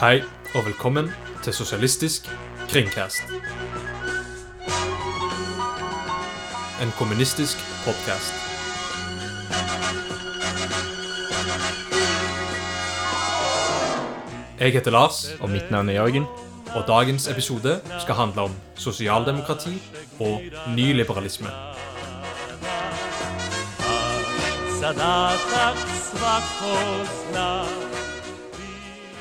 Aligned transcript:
Hei, 0.00 0.22
og 0.54 0.66
velkommen 0.66 1.10
til 1.44 1.52
Sosialistisk 1.52 2.22
kringkast. 2.68 3.22
En 6.82 6.92
kommunistisk 6.98 7.58
podkast. 7.84 8.34
Jeg 14.60 14.72
heter 14.72 14.90
Lars, 14.90 15.36
Og 15.40 15.50
mitt 15.50 15.70
navn 15.70 15.88
er 15.88 15.92
Jørgen. 15.92 16.24
og 16.74 16.84
dagens 16.88 17.28
episode 17.28 17.80
skal 18.00 18.14
handle 18.14 18.40
om 18.40 18.54
sosialdemokrati 18.74 19.82
og 20.20 20.40
nyliberalisme. 20.76 21.48
Zadata 24.80 25.74
svakosna 26.02 27.89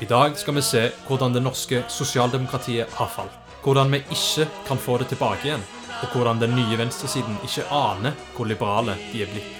I 0.01 0.05
dag 0.05 0.37
skal 0.37 0.55
vi 0.55 0.61
se 0.63 0.81
hvordan 1.09 1.33
det 1.35 1.41
norske 1.43 1.81
sosialdemokratiet 1.91 2.93
har 2.95 3.09
falt. 3.11 3.33
Hvordan 3.65 3.91
vi 3.91 3.97
ikke 4.15 4.45
kan 4.67 4.79
få 4.79 4.95
det 5.01 5.09
tilbake 5.11 5.43
igjen. 5.43 5.65
Og 5.99 6.13
hvordan 6.13 6.39
den 6.39 6.55
nye 6.55 6.77
venstresiden 6.79 7.35
ikke 7.43 7.65
aner 7.67 8.15
hvor 8.35 8.47
liberale 8.47 8.95
de 9.11 9.25
er 9.25 9.33
blitt. 9.33 9.59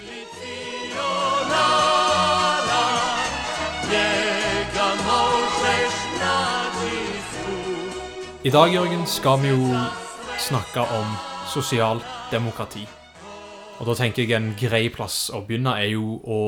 I 8.43 8.49
dag, 8.49 8.71
Jørgen, 8.73 9.03
skal 9.07 9.41
vi 9.43 9.51
jo 9.51 9.75
snakke 10.39 10.87
om 10.87 11.15
sosialdemokrati. 11.51 12.87
Og 13.79 13.91
da 13.91 13.99
tenker 13.99 14.23
jeg 14.23 14.39
en 14.39 14.53
grei 14.55 14.87
plass 14.87 15.25
å 15.35 15.43
begynne 15.43 15.75
er 15.83 15.91
jo 15.97 16.21
å 16.23 16.39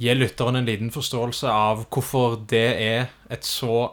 gi 0.00 0.14
lytteren 0.16 0.56
en 0.56 0.68
liten 0.68 0.90
forståelse 0.94 1.50
av 1.52 1.84
hvorfor 1.92 2.38
det 2.48 2.68
er 2.80 3.10
et 3.28 3.44
så 3.44 3.92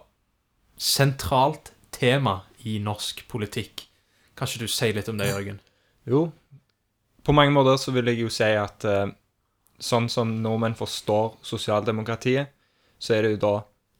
sentralt 0.77 1.73
tema 1.91 2.39
i 2.63 2.77
norsk 2.83 3.25
politikk. 3.27 3.83
Kan 4.37 4.47
ikke 4.47 4.67
du 4.67 4.71
si 4.71 4.91
litt 4.93 5.09
om 5.11 5.17
det, 5.19 5.27
Jørgen? 5.31 5.59
Jo, 6.07 6.29
på 7.27 7.33
mange 7.35 7.51
måter 7.51 7.75
så 7.81 7.91
vil 7.91 8.07
jeg 8.07 8.21
jo 8.21 8.29
si 8.31 8.47
at 8.55 8.85
eh, 8.87 9.09
sånn 9.83 10.07
som 10.07 10.29
nordmenn 10.43 10.77
forstår 10.79 11.33
sosialdemokratiet, 11.43 12.53
så 12.97 13.17
er 13.17 13.25
det 13.25 13.33
jo 13.33 13.41
da 13.41 13.55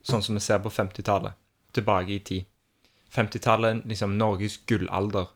sånn 0.08 0.24
som 0.24 0.38
vi 0.38 0.44
ser 0.46 0.62
på 0.64 0.72
50-tallet, 0.72 1.36
tilbake 1.76 2.16
i 2.16 2.22
tid. 2.24 2.46
50-tallet, 3.12 3.84
liksom 3.90 4.16
Norges 4.18 4.62
gullalder. 4.70 5.28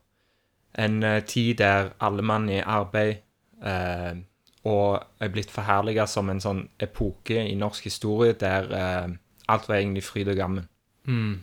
En 0.79 1.03
eh, 1.03 1.19
tid 1.27 1.59
der 1.59 1.91
alle 1.99 2.23
mann 2.23 2.47
er 2.49 2.61
i 2.61 2.67
arbeid, 2.79 3.25
eh, 3.59 4.23
og 4.69 5.01
er 5.21 5.31
blitt 5.33 5.51
forherliget 5.53 6.09
som 6.09 6.29
en 6.29 6.41
sånn 6.41 6.65
epoke 6.81 7.39
i 7.41 7.55
norsk 7.57 7.87
historie 7.89 8.35
der 8.37 8.67
eh, 8.77 9.13
alt 9.51 9.69
var 9.69 9.79
egentlig 9.79 10.05
fryd 10.05 10.29
og 10.31 10.37
gammen. 10.37 10.67
Mm. 11.09 11.39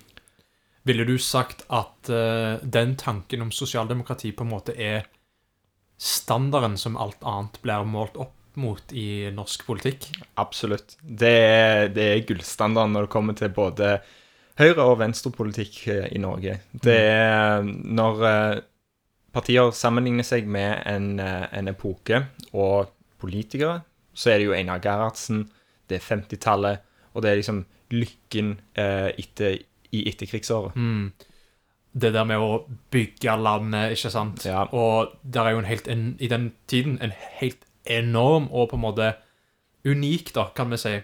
Ville 0.88 1.04
du 1.04 1.16
sagt 1.20 1.64
at 1.74 2.10
eh, 2.12 2.62
den 2.62 2.94
tanken 3.00 3.42
om 3.44 3.52
sosialdemokrati 3.52 4.32
på 4.32 4.46
en 4.46 4.52
måte 4.54 4.76
er 4.78 5.08
standarden 5.98 6.78
som 6.78 6.96
alt 6.96 7.24
annet 7.26 7.58
blir 7.64 7.88
målt 7.90 8.16
opp 8.16 8.34
mot 8.58 8.94
i 8.94 9.28
norsk 9.34 9.66
politikk? 9.66 10.08
Absolutt. 10.40 10.96
Det 11.02 11.34
er, 11.34 11.90
det 11.94 12.06
er 12.12 12.24
gullstandarden 12.26 12.94
når 12.94 13.06
det 13.06 13.12
kommer 13.12 13.36
til 13.38 13.52
både 13.54 13.98
høyre- 14.58 14.86
og 14.86 14.98
venstrepolitikk 15.02 15.80
eh, 15.90 16.06
i 16.14 16.22
Norge. 16.22 16.60
Det 16.72 16.98
er 16.98 17.66
når 17.66 18.24
eh, 18.30 18.60
partier 19.34 19.74
sammenligner 19.76 20.26
seg 20.26 20.48
med 20.50 20.80
en, 20.88 21.10
eh, 21.22 21.46
en 21.58 21.70
epoke 21.70 22.24
og 22.52 22.94
politikere, 23.20 23.80
så 24.14 24.32
er 24.32 24.40
det 24.40 24.48
jo 24.48 24.54
Einar 24.56 24.82
Gerhardsen, 24.82 25.46
det 25.88 25.98
er 25.98 26.06
50-tallet, 26.06 26.84
og 27.14 27.24
det 27.24 27.30
er 27.30 27.40
liksom 27.40 27.64
lykken 27.94 28.58
eh, 28.78 29.10
etter, 29.18 29.58
i 29.94 30.04
etterkrigsåret. 30.10 30.76
Mm. 30.76 31.12
Det 31.98 32.10
der 32.14 32.26
med 32.28 32.42
å 32.42 32.64
bygge 32.92 33.36
landet, 33.40 33.96
ikke 33.96 34.12
sant? 34.12 34.44
Ja. 34.46 34.66
Og 34.76 35.14
der 35.22 35.48
er 35.48 35.56
jo 35.56 35.62
en 35.62 35.70
helt, 35.70 35.88
en, 35.88 36.10
i 36.20 36.28
den 36.30 36.50
tiden 36.70 36.98
en 37.02 37.14
helt 37.40 37.64
enorm 37.88 38.50
og 38.52 38.70
på 38.70 38.78
en 38.78 38.84
måte 38.84 39.12
unik, 39.88 40.34
da, 40.36 40.50
kan 40.54 40.70
vi 40.70 40.80
si, 40.80 40.94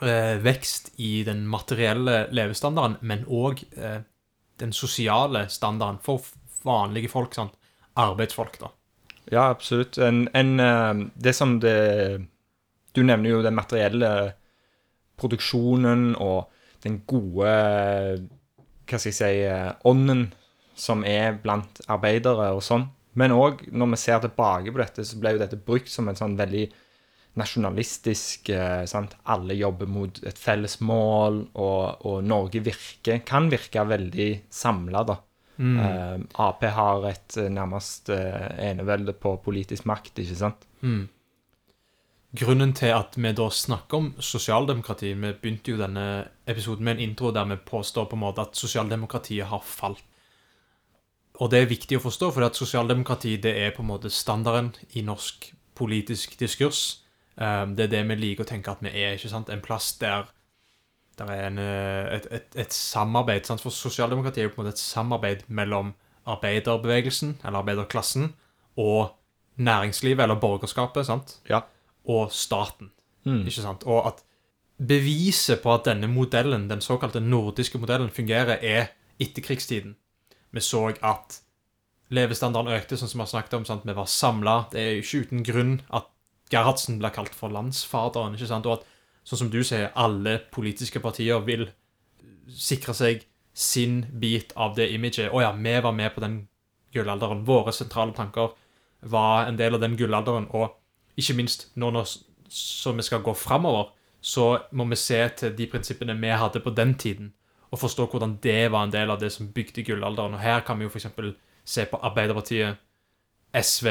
eh, 0.00 0.36
vekst 0.42 0.94
i 1.04 1.22
den 1.28 1.44
materielle 1.50 2.26
levestandarden, 2.32 2.98
men 3.02 3.26
òg 3.26 3.62
eh, 3.76 4.00
den 4.58 4.72
sosiale 4.72 5.46
standarden 5.52 6.00
for 6.02 6.24
vanlige 6.64 7.12
folk, 7.12 7.36
sant? 7.36 7.54
Arbeidsfolk, 7.98 8.58
da. 8.62 8.72
Ja, 9.30 9.48
absolutt. 9.50 9.98
En, 9.98 10.28
en, 10.32 10.60
eh, 10.60 11.06
det 11.14 11.34
som 11.36 11.58
det 11.60 12.26
Du 12.96 13.02
nevner 13.04 13.30
jo 13.30 13.42
den 13.44 13.54
materielle 13.54 14.32
produksjonen 15.20 16.14
og 16.16 16.48
den 16.82 17.02
gode 17.06 17.52
Hva 18.88 18.98
skal 18.98 19.10
jeg 19.10 19.18
si 19.18 19.32
eh, 19.44 19.72
Ånden 19.84 20.30
som 20.78 21.02
er 21.04 21.34
blant 21.42 21.80
arbeidere 21.90 22.52
og 22.54 22.62
sånn. 22.62 22.84
Men 23.18 23.34
òg 23.34 23.64
når 23.74 23.88
vi 23.92 23.98
ser 23.98 24.20
tilbake 24.22 24.70
på 24.70 24.78
dette, 24.78 25.02
så 25.02 25.18
ble 25.18 25.32
jo 25.34 25.40
dette 25.40 25.58
brukt 25.58 25.90
som 25.90 26.06
en 26.06 26.18
sånn 26.18 26.36
veldig 26.38 26.68
nasjonalistisk 27.38 28.52
eh, 28.54 28.84
sant? 28.86 29.16
Alle 29.26 29.56
jobber 29.58 29.90
mot 29.90 30.20
et 30.22 30.38
felles 30.38 30.78
mål, 30.86 31.40
og, 31.58 32.06
og 32.06 32.20
Norge 32.30 32.62
virker, 32.62 33.24
kan 33.26 33.50
virke 33.50 33.82
veldig 33.90 34.28
samla, 34.54 35.02
da. 35.08 35.18
Mm. 35.58 35.78
Uh, 35.78 36.20
Ap 36.38 36.62
har 36.62 37.06
et 37.10 37.36
eh, 37.36 37.48
nærmest 37.50 38.12
uh, 38.14 38.48
enevelde 38.62 39.12
på 39.12 39.34
politisk 39.42 39.88
makt, 39.90 40.20
ikke 40.22 40.36
sant? 40.38 40.66
Mm. 40.80 41.08
Grunnen 42.38 42.74
til 42.76 42.92
at 42.94 43.16
vi 43.16 43.32
da 43.32 43.48
snakker 43.50 43.96
om 43.96 44.08
sosialdemokrati 44.20 45.14
Vi 45.16 45.30
begynte 45.32 45.72
jo 45.72 45.78
denne 45.80 46.28
episoden 46.46 46.84
med 46.84 46.98
en 46.98 47.08
intro 47.08 47.32
der 47.32 47.48
vi 47.48 47.56
påstår 47.56 48.04
på 48.04 48.18
en 48.18 48.22
måte 48.26 48.44
at 48.44 48.56
sosialdemokratiet 48.56 49.48
har 49.48 49.64
falt. 49.64 50.04
Og 51.38 51.50
det 51.50 51.62
er 51.62 51.70
viktig 51.70 51.98
å 51.98 52.02
forstå, 52.02 52.32
for 52.34 52.44
at 52.44 52.58
sosialdemokrati 52.58 53.36
det 53.42 53.54
er 53.62 53.74
på 53.74 53.84
en 53.84 53.92
måte 53.92 54.10
standarden 54.10 54.72
i 54.98 55.04
norsk 55.06 55.52
politisk 55.78 56.34
diskurs. 56.40 57.04
Um, 57.36 57.76
det 57.78 57.86
er 57.86 57.92
det 57.92 58.00
vi 58.08 58.16
liker 58.18 58.42
å 58.42 58.48
tenke 58.48 58.72
at 58.74 58.82
vi 58.82 58.90
er. 58.90 59.14
ikke 59.14 59.30
sant? 59.30 59.50
En 59.54 59.62
plass 59.62 59.92
der 60.00 60.26
der 61.18 61.30
er 61.34 61.46
en, 61.46 61.58
eh, 61.58 62.16
et, 62.16 62.28
et, 62.30 62.60
et 62.64 62.74
samarbeid. 62.74 63.46
Sant? 63.48 63.62
For 63.64 63.74
sosialdemokratiet 63.74 64.44
er 64.44 64.48
jo 64.48 64.54
på 64.54 64.62
en 64.62 64.66
måte 64.66 64.76
et 64.76 64.82
samarbeid 64.82 65.46
mellom 65.48 65.94
arbeiderbevegelsen, 66.28 67.38
eller 67.44 67.62
arbeiderklassen, 67.62 68.32
og 68.76 69.14
næringslivet, 69.56 70.22
eller 70.22 70.38
borgerskapet, 70.40 71.06
sant? 71.06 71.38
Ja. 71.48 71.64
og 72.08 72.32
staten. 72.32 72.90
Mm. 73.24 73.42
Ikke 73.46 73.62
sant? 73.62 73.82
Og 73.84 74.06
at 74.06 74.22
beviset 74.78 75.60
på 75.62 75.74
at 75.74 75.84
denne 75.84 76.08
modellen, 76.08 76.68
den 76.70 76.80
såkalte 76.80 77.20
nordiske 77.20 77.78
modellen, 77.78 78.10
fungerer, 78.10 78.56
er 78.62 78.86
etterkrigstiden. 79.20 79.96
Vi 80.50 80.60
så 80.60 80.86
at 81.02 81.40
levestandarden 82.08 82.72
økte, 82.72 82.96
sånn 82.96 83.10
som 83.10 83.20
vi 83.20 83.26
har 83.26 83.32
snakket 83.34 83.58
om. 83.58 83.66
Sant? 83.68 83.84
Vi 83.84 83.96
var 83.96 84.08
samla. 84.08 84.56
Det 84.72 84.80
er 84.80 84.94
jo 84.96 85.04
ikke 85.04 85.24
uten 85.26 85.44
grunn 85.44 85.74
at 85.92 86.08
Gerhardsen 86.48 86.96
blir 87.02 87.12
kalt 87.12 87.34
for 87.36 87.52
landsfaderen. 87.52 88.38
ikke 88.38 88.48
sant? 88.48 88.66
Og 88.66 88.78
at, 88.78 88.86
sånn 89.28 89.44
som 89.44 89.50
du 89.52 89.60
sier, 89.66 89.90
alle 89.98 90.38
politiske 90.52 91.02
partier 91.04 91.42
vil 91.44 91.66
sikre 92.48 92.94
seg 92.96 93.26
sin 93.52 94.00
bit 94.20 94.54
av 94.56 94.76
det 94.78 94.88
imaget. 94.94 95.28
Å 95.34 95.42
ja, 95.42 95.52
vi 95.52 95.74
var 95.84 95.92
med 95.92 96.14
på 96.14 96.22
den 96.24 96.38
gullalderen. 96.94 97.44
Våre 97.44 97.74
sentrale 97.76 98.16
tanker 98.16 98.54
var 99.00 99.48
en 99.48 99.58
del 99.58 99.76
av 99.76 99.82
den 99.84 99.98
gullalderen. 99.98 100.48
Og 100.56 100.72
ikke 101.18 101.36
minst 101.36 101.68
nå 101.76 101.90
når 101.92 102.08
så 102.48 102.94
vi 102.96 103.04
skal 103.04 103.24
gå 103.26 103.34
framover, 103.36 103.90
så 104.20 104.58
må 104.72 104.86
vi 104.88 104.96
se 104.96 105.20
til 105.36 105.56
de 105.58 105.66
prinsippene 105.70 106.16
vi 106.18 106.30
hadde 106.32 106.62
på 106.64 106.72
den 106.74 106.94
tiden, 106.98 107.32
og 107.70 107.82
forstå 107.82 108.06
hvordan 108.08 108.38
det 108.42 108.70
var 108.72 108.86
en 108.86 108.92
del 108.94 109.10
av 109.12 109.20
det 109.20 109.28
som 109.34 109.50
bygde 109.52 109.84
gullalderen. 109.84 110.38
Og 110.38 110.40
her 110.40 110.62
kan 110.64 110.78
vi 110.78 110.86
jo 110.86 110.92
f.eks. 110.92 111.10
se 111.64 111.84
på 111.84 112.00
Arbeiderpartiet, 112.00 112.80
SV, 113.52 113.88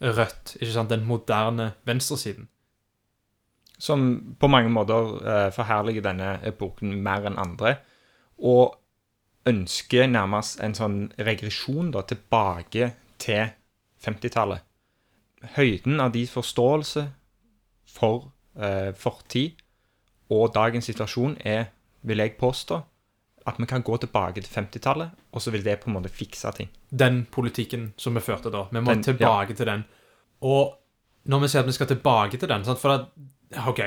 Rødt, 0.00 0.56
ikke 0.56 0.72
sant, 0.72 0.90
den 0.90 1.04
moderne 1.04 1.72
venstresiden. 1.84 2.48
Som 3.80 4.36
på 4.40 4.48
mange 4.52 4.68
måter 4.72 5.14
eh, 5.24 5.46
forherliger 5.56 6.04
denne 6.04 6.34
epoken 6.46 6.92
mer 7.02 7.24
enn 7.30 7.38
andre. 7.40 7.78
Og 8.44 8.76
ønsker 9.48 10.06
nærmest 10.10 10.60
en 10.60 10.74
sånn 10.76 10.98
regresjon 11.18 11.88
da, 11.94 12.02
tilbake 12.04 12.90
til 13.20 13.48
50-tallet. 14.04 14.60
Høyden 15.56 16.00
av 16.04 16.12
deres 16.12 16.34
forståelse 16.36 17.06
for 17.88 18.28
eh, 18.60 18.92
fortid 19.00 19.56
og 20.30 20.52
dagens 20.54 20.86
situasjon 20.86 21.38
er, 21.48 21.70
vil 22.06 22.20
jeg 22.22 22.36
påstå, 22.38 22.76
at 23.50 23.56
vi 23.58 23.66
kan 23.66 23.82
gå 23.82 23.96
tilbake 23.98 24.44
til 24.44 24.52
50-tallet, 24.52 25.16
og 25.32 25.42
så 25.42 25.50
vil 25.50 25.64
det 25.64 25.78
på 25.80 25.88
en 25.90 25.96
måte 25.96 26.12
fikse 26.12 26.52
ting. 26.54 26.68
Den 26.92 27.24
politikken 27.32 27.88
som 27.98 28.14
vi 28.14 28.22
førte 28.22 28.52
da. 28.52 28.66
Vi 28.70 28.80
må 28.84 28.92
Den- 28.92 29.02
tilbake 29.02 29.54
til 29.56 29.66
den. 29.66 29.84
Og 30.42 30.76
når 31.24 31.40
vi 31.40 31.48
sier 31.48 31.60
at 31.64 31.66
vi 31.66 31.72
skal 31.72 31.86
tilbake 31.86 32.36
til 32.38 32.48
den? 32.48 32.64
For 32.64 32.90
at, 32.92 33.08
OK, 33.58 33.80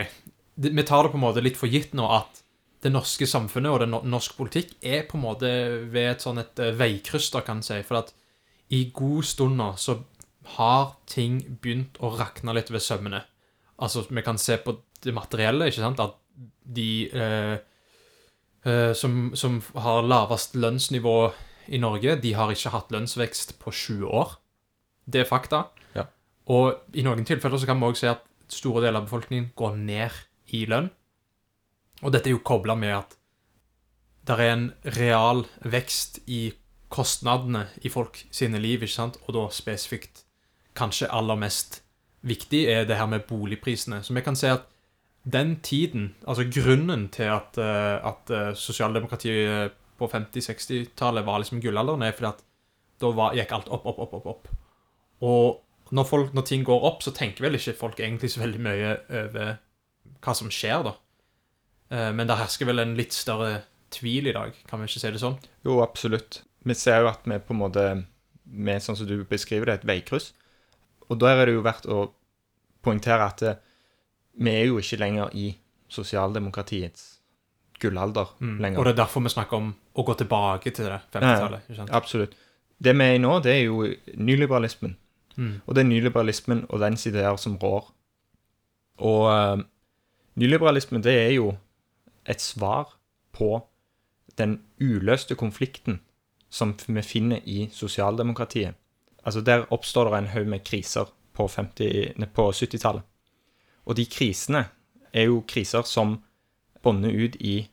vi 0.56 0.84
tar 0.84 1.04
det 1.04 1.14
på 1.14 1.20
en 1.20 1.24
måte 1.24 1.44
litt 1.44 1.60
for 1.60 1.72
gitt 1.72 1.94
nå 1.96 2.08
at 2.12 2.44
det 2.84 2.92
norske 2.92 3.28
samfunnet 3.30 3.72
og 3.72 3.80
det 3.84 3.90
norske 3.92 4.12
norsk 4.12 4.34
politikk 4.36 4.74
er 4.84 5.06
på 5.08 5.16
en 5.16 5.24
måte 5.24 5.52
ved 5.94 6.10
et 6.12 6.24
sånn 6.24 6.42
et 6.42 6.60
eh, 6.60 6.74
veikryss, 6.76 7.30
da, 7.32 7.44
kan 7.46 7.62
en 7.62 7.66
si. 7.66 7.80
For 7.88 8.02
at 8.02 8.12
i 8.76 8.86
god 8.96 9.28
stund 9.28 9.56
nå 9.60 9.70
så 9.80 10.02
har 10.58 10.98
ting 11.08 11.40
begynt 11.64 12.00
å 12.04 12.12
rakne 12.18 12.56
litt 12.58 12.72
ved 12.74 12.84
sømmene. 12.84 13.24
Altså, 13.80 14.04
vi 14.10 14.24
kan 14.26 14.40
se 14.42 14.58
på 14.60 14.76
det 15.04 15.16
materielle, 15.16 15.70
ikke 15.72 15.84
sant? 15.84 16.04
At 16.04 16.20
de 16.64 17.08
eh, 17.08 17.56
eh, 18.68 18.92
som, 19.00 19.32
som 19.40 19.62
har 19.80 20.04
lavest 20.04 20.58
lønnsnivå 20.60 21.18
i 21.72 21.80
Norge, 21.80 22.18
de 22.20 22.34
har 22.36 22.52
ikke 22.52 22.74
hatt 22.76 22.92
lønnsvekst 22.92 23.56
på 23.64 23.72
20 23.72 24.12
år. 24.12 24.36
Det 25.08 25.24
er 25.24 25.30
fakta. 25.30 25.66
Ja. 25.96 26.10
Og 26.52 26.98
i 27.00 27.08
noen 27.08 27.24
tilfeller 27.28 27.60
så 27.60 27.70
kan 27.70 27.80
vi 27.80 27.88
også 27.88 28.04
se 28.04 28.12
at 28.12 28.28
store 28.54 28.84
deler 28.86 29.02
av 29.02 29.08
befolkningen 29.08 29.52
går 29.58 29.78
ned 29.80 30.22
i 30.54 30.66
lønn. 30.70 30.90
Og 32.04 32.14
dette 32.14 32.30
er 32.30 32.36
jo 32.36 32.44
kobla 32.46 32.76
med 32.78 32.98
at 32.98 33.16
det 34.28 34.36
er 34.40 34.54
en 34.54 34.68
real 34.96 35.44
vekst 35.68 36.22
i 36.32 36.54
kostnadene 36.94 37.66
i 37.84 37.92
folk 37.92 38.22
sine 38.32 38.62
liv, 38.62 38.84
ikke 38.84 38.96
sant? 38.96 39.18
Og 39.28 39.36
da 39.36 39.48
spesifikt 39.52 40.24
kanskje 40.78 41.12
aller 41.12 41.40
mest 41.40 41.82
viktig 42.24 42.64
er 42.72 42.88
det 42.88 42.98
her 43.00 43.10
med 43.12 43.26
boligprisene. 43.28 44.02
Så 44.04 44.16
vi 44.16 44.24
kan 44.24 44.38
se 44.40 44.54
at 44.54 44.70
den 45.24 45.58
tiden, 45.64 46.16
altså 46.28 46.44
grunnen 46.52 47.08
til 47.10 47.32
at, 47.32 47.58
eh, 47.58 47.98
at 48.04 48.32
eh, 48.32 48.54
sosialdemokratiet 48.56 49.76
på 50.00 50.08
50-60-tallet 50.12 51.26
var 51.26 51.40
liksom 51.40 51.62
gullalderen, 51.64 52.04
er 52.04 52.12
fordi 52.12 52.32
at 52.32 52.44
da 53.02 53.12
var, 53.16 53.36
gikk 53.36 53.52
alt 53.56 53.70
opp, 53.72 53.86
opp, 53.86 54.00
opp, 54.00 54.14
opp, 54.14 54.26
opp. 54.28 54.50
Og 55.24 55.63
når, 55.94 56.08
folk, 56.10 56.34
når 56.34 56.46
ting 56.50 56.64
går 56.68 56.86
opp, 56.90 57.04
så 57.06 57.14
tenker 57.16 57.46
vel 57.46 57.58
ikke 57.60 57.76
folk 57.78 58.00
egentlig 58.02 58.32
så 58.34 58.42
veldig 58.44 58.62
mye 58.66 58.94
over 59.24 59.54
hva 60.24 60.34
som 60.36 60.50
skjer, 60.54 60.84
da. 60.88 60.94
Eh, 61.94 62.10
Men 62.18 62.28
det 62.30 62.40
hersker 62.40 62.66
vel 62.70 62.80
en 62.84 62.96
litt 62.98 63.14
større 63.16 63.64
tvil 63.94 64.32
i 64.32 64.34
dag, 64.34 64.56
kan 64.70 64.82
vi 64.82 64.88
ikke 64.90 65.00
si 65.04 65.12
det 65.14 65.22
sånn? 65.22 65.38
Jo, 65.68 65.78
absolutt. 65.86 66.42
Vi 66.66 66.74
ser 66.80 67.04
jo 67.04 67.12
at 67.12 67.26
vi 67.30 67.38
på 67.44 67.54
en 67.54 67.60
måte 67.62 67.84
med, 68.46 68.82
sånn 68.82 68.98
som 68.98 69.08
du 69.10 69.20
beskriver 69.30 69.70
det, 69.70 69.82
et 69.82 69.88
veikryss. 69.92 70.32
Og 71.10 71.20
der 71.22 71.38
er 71.44 71.46
det 71.50 71.54
jo 71.58 71.66
verdt 71.66 71.86
å 71.92 72.00
poengtere 72.84 73.28
at 73.28 73.44
eh, 73.46 73.60
vi 74.42 74.50
er 74.50 74.66
jo 74.72 74.80
ikke 74.82 74.98
lenger 75.04 75.30
i 75.38 75.52
sosialdemokratiets 75.94 77.20
gullalder 77.84 78.32
lenger. 78.42 78.80
Og 78.80 78.86
det 78.88 78.94
er 78.96 79.02
derfor 79.04 79.22
vi 79.26 79.32
snakker 79.34 79.60
om 79.60 79.70
å 80.00 80.06
gå 80.08 80.16
tilbake 80.24 80.72
til 80.74 80.88
det 80.88 81.00
50-tallet. 81.14 81.70
ikke? 81.70 81.88
Absolutt. 81.94 82.34
Det 82.84 82.94
vi 82.98 83.06
er 83.06 83.18
i 83.18 83.22
nå, 83.22 83.34
det 83.44 83.54
er 83.54 83.64
jo 83.68 83.84
nyliberalismen. 84.18 84.96
Mm. 85.36 85.62
Og 85.66 85.76
det 85.76 85.82
er 85.82 85.90
nyliberalismen 85.90 86.66
og 86.70 86.80
dens 86.80 87.06
ideer 87.10 87.36
som 87.42 87.58
rår. 87.58 87.92
Og 88.98 89.22
uh, 89.30 89.64
nyliberalismen, 90.36 91.04
det 91.04 91.14
er 91.20 91.32
jo 91.36 91.54
et 92.30 92.42
svar 92.42 92.94
på 93.34 93.64
den 94.38 94.62
uløste 94.82 95.36
konflikten 95.36 96.00
som 96.54 96.76
vi 96.88 97.02
finner 97.02 97.42
i 97.46 97.70
sosialdemokratiet. 97.74 98.76
Altså 99.26 99.42
Der 99.42 99.66
oppstår 99.74 100.10
det 100.10 100.18
en 100.18 100.28
haug 100.28 100.48
med 100.48 100.64
kriser 100.64 101.10
på, 101.34 101.48
på 102.34 102.52
70-tallet. 102.52 103.02
Og 103.86 103.98
de 103.98 104.06
krisene 104.06 104.66
er 105.14 105.24
jo 105.30 105.44
kriser 105.48 105.82
som 105.82 106.20
bånder 106.84 107.10
ut 107.10 107.36
i 107.40 107.70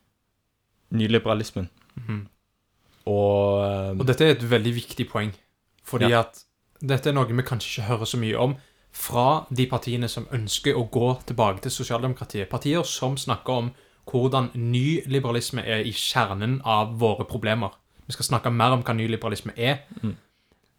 nyliberalismen. 0.91 1.69
Mhm. 1.95 2.27
Og, 3.05 3.63
eh, 3.65 3.99
Og 3.99 4.07
dette 4.07 4.25
er 4.25 4.35
et 4.35 4.49
veldig 4.49 4.73
viktig 4.75 5.07
poeng, 5.09 5.31
fordi 5.83 6.09
Ja. 6.09 6.19
at 6.19 6.43
dette 6.81 7.09
er 7.09 7.13
noe 7.13 7.29
vi 7.29 7.45
kanskje 7.45 7.69
ikke 7.69 7.87
hører 7.89 8.09
så 8.09 8.17
mye 8.17 8.37
om 8.39 8.55
fra 8.91 9.45
de 9.49 9.67
partiene 9.71 10.09
som 10.11 10.27
ønsker 10.35 10.75
å 10.75 10.89
gå 10.91 11.13
tilbake 11.29 11.61
til 11.63 11.71
sosialdemokratiet. 11.71 12.49
Partier 12.49 12.83
som 12.83 13.15
snakker 13.17 13.53
om 13.53 13.71
hvordan 14.11 14.49
nyliberalisme 14.57 15.63
er 15.63 15.85
i 15.87 15.93
kjernen 15.95 16.59
av 16.65 16.97
våre 16.99 17.23
problemer. 17.29 17.71
Vi 18.07 18.17
skal 18.17 18.27
snakke 18.33 18.51
mer 18.51 18.75
om 18.75 18.83
hva 18.83 18.93
nyliberalisme 18.97 19.53
er, 19.55 19.77
Mm. 20.01 20.15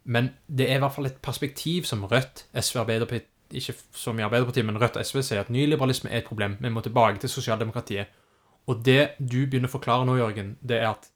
men 0.05 0.33
det 0.47 0.69
er 0.69 0.75
i 0.75 0.79
hvert 0.79 0.93
fall 0.93 1.05
et 1.05 1.21
perspektiv 1.21 1.83
som 1.85 2.03
Rødt, 2.03 2.45
SV, 2.53 2.79
Arbeiderpartiet 2.79 3.29
ikke 3.53 3.73
som 3.91 4.19
i 4.19 4.23
Arbeiderpartiet, 4.23 4.65
men 4.65 4.77
Rødt 4.81 4.97
og 4.97 5.05
SV 5.05 5.21
sier 5.21 5.39
at 5.39 5.49
nyliberalisme 5.49 6.09
er 6.11 6.17
et 6.17 6.25
problem. 6.25 6.57
Vi 6.61 6.69
må 6.69 6.81
tilbake 6.81 7.19
til 7.19 7.29
sosialdemokratiet. 7.29 8.07
Og 8.67 8.85
det 8.85 9.09
du 9.19 9.45
begynner 9.45 9.67
å 9.67 9.71
forklare 9.71 10.05
nå, 10.05 10.15
Jørgen, 10.17 10.57
det 10.61 10.81
er 10.81 10.89
at 10.89 11.09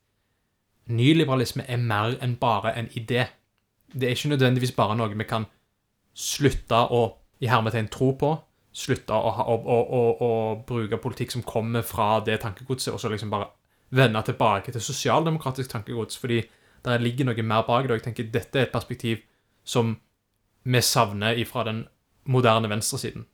nyliberalisme 0.88 1.66
er 1.68 1.78
mer 1.78 2.18
enn 2.22 2.36
bare 2.40 2.76
en 2.78 2.90
idé. 2.96 3.28
Det 3.94 4.08
er 4.08 4.16
ikke 4.16 4.34
nødvendigvis 4.34 4.76
bare 4.76 4.98
noe 4.98 5.16
vi 5.16 5.28
kan 5.28 5.46
slutte 6.18 6.80
å 6.92 7.02
i 7.40 7.50
hermetegn 7.50 7.90
tro 7.94 8.12
på, 8.18 8.32
slutte 8.74 9.14
å, 9.14 9.32
å, 9.46 9.56
å, 9.78 10.02
å, 10.26 10.32
bruke 10.68 10.98
politikk 11.02 11.34
som 11.34 11.46
kommer 11.46 11.86
fra 11.86 12.18
det 12.26 12.40
tankegodset, 12.42 12.94
og 12.94 13.02
så 13.02 13.12
liksom 13.14 13.30
bare 13.34 13.52
vende 13.94 14.22
tilbake 14.26 14.74
til 14.74 14.84
sosialdemokratisk 14.84 15.72
tankegods, 15.72 16.18
fordi 16.18 16.42
der 16.86 17.02
ligger 17.02 17.30
noe 17.30 17.46
mer 17.46 17.66
bak 17.68 17.86
det, 17.86 17.94
og 17.94 18.00
jeg 18.00 18.08
tenker 18.10 18.32
dette 18.34 18.60
er 18.60 18.68
et 18.68 18.74
perspektiv 18.74 19.22
som 19.68 19.96
vi 20.68 20.82
savner 20.82 21.40
fra 21.48 21.64
den 21.68 21.86
moderne 22.28 22.70
venstresiden. 22.70 23.26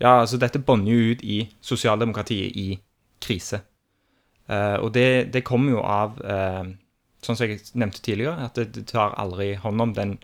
Ja, 0.00 0.20
altså 0.20 0.38
dette 0.38 0.62
bånder 0.62 0.92
jo 0.92 1.14
ut 1.14 1.22
i 1.26 1.40
sosialdemokratiet 1.60 2.56
i 2.56 2.78
krise. 3.20 3.64
Uh, 4.48 4.78
og 4.84 4.92
det, 4.94 5.32
det 5.34 5.44
kommer 5.44 5.74
jo 5.74 5.80
av, 5.82 6.20
eh, 6.24 6.68
sånn 7.28 7.38
som 7.38 7.50
jeg 7.50 7.60
nevnte 7.78 8.02
tidligere, 8.04 8.48
at 8.48 8.56
det, 8.58 8.70
det 8.76 8.86
tar 8.92 9.16
aldri 9.20 9.52
hånd 9.60 9.84
om 9.84 9.94
den, 9.96 10.16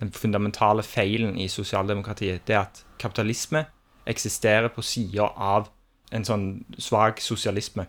den 0.00 0.10
fundamentale 0.14 0.82
feilen 0.86 1.38
i 1.38 1.48
sosialdemokratiet. 1.50 2.44
Det 2.48 2.58
at 2.58 2.82
kapitalisme 3.00 3.64
eksisterer 4.10 4.68
på 4.74 4.82
sida 4.84 5.30
av 5.30 5.70
en 6.14 6.26
sånn 6.26 6.48
svak 6.78 7.22
sosialisme. 7.24 7.86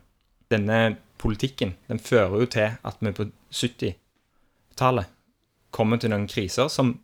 Denne 0.52 0.98
politikken 1.22 1.74
den 1.90 2.00
fører 2.02 2.44
jo 2.44 2.50
til 2.54 2.78
at 2.86 3.02
vi 3.02 3.14
på 3.16 3.28
70-tallet 3.54 5.12
kommer 5.76 6.00
til 6.00 6.14
noen 6.14 6.30
kriser 6.32 6.70
som 6.72 6.96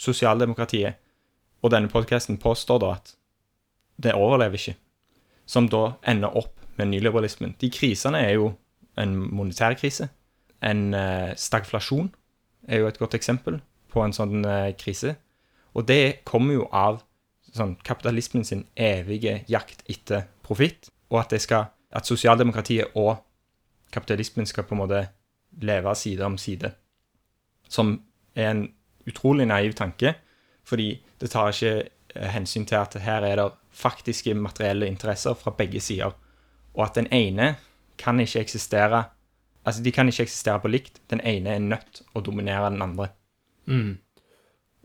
sosialdemokratiet 0.00 1.00
og 1.60 1.72
denne 1.74 1.90
podkasten 1.92 2.38
påstår 2.40 2.80
da 2.80 2.94
at 2.96 3.14
det 4.00 4.16
overlever 4.16 4.56
ikke. 4.56 4.76
Som 5.44 5.68
da 5.68 5.96
ender 6.08 6.36
opp 6.38 6.54
med 6.78 6.92
nyliberalismen. 6.92 7.56
De 7.60 7.68
krisene 7.72 8.22
er 8.22 8.38
jo 8.38 8.52
en 9.00 9.16
monetær 9.18 9.74
krise. 9.76 10.08
En 10.62 10.94
eh, 10.94 11.32
stagflasjon 11.36 12.10
er 12.68 12.82
jo 12.82 12.88
et 12.90 12.98
godt 13.00 13.16
eksempel 13.16 13.60
på 13.90 14.02
en 14.04 14.14
sånn 14.14 14.44
eh, 14.44 14.72
krise. 14.78 15.16
Og 15.74 15.86
det 15.88 16.22
kommer 16.28 16.58
jo 16.58 16.66
av 16.74 17.00
sånn, 17.54 17.76
kapitalismen 17.86 18.44
sin 18.46 18.64
evige 18.78 19.40
jakt 19.50 19.82
etter 19.90 20.28
profitt, 20.46 20.90
og 21.10 21.22
at, 21.24 21.34
skal, 21.42 21.70
at 21.90 22.06
sosialdemokratiet 22.06 22.94
og 22.98 23.16
kapitalismen 23.94 24.46
skal 24.46 24.66
på 24.66 24.76
en 24.76 24.82
måte 24.84 25.04
leve 25.62 25.94
side 25.98 26.26
om 26.26 26.38
side. 26.38 26.72
Som 27.70 27.96
er 28.38 28.52
en 28.52 28.66
utrolig 29.10 29.48
naiv 29.50 29.74
tanke, 29.78 30.14
fordi 30.66 30.92
det 31.22 31.32
tar 31.32 31.54
ikke 31.54 31.74
eh, 31.80 32.30
hensyn 32.34 32.66
til 32.68 32.78
at 32.82 32.98
her 33.02 33.26
er 33.26 33.40
det 33.40 33.48
faktiske 33.70 34.34
materielle 34.34 34.88
interesser 34.90 35.34
fra 35.38 35.54
begge 35.56 35.80
sider, 35.82 36.14
og 36.74 36.84
at 36.86 36.98
den 36.98 37.08
ene 37.14 37.54
kan 37.98 38.20
ikke 38.20 38.44
eksistere 38.44 39.04
Altså, 39.64 39.82
de 39.84 39.92
kan 39.92 40.08
ikke 40.08 40.24
eksistere 40.24 40.60
på 40.62 40.70
likt. 40.72 41.00
Den 41.10 41.20
ene 41.20 41.54
er 41.54 41.64
nødt 41.64 42.02
å 42.16 42.22
dominere 42.24 42.70
den 42.72 42.82
andre. 42.82 43.10
Mm. 43.68 43.98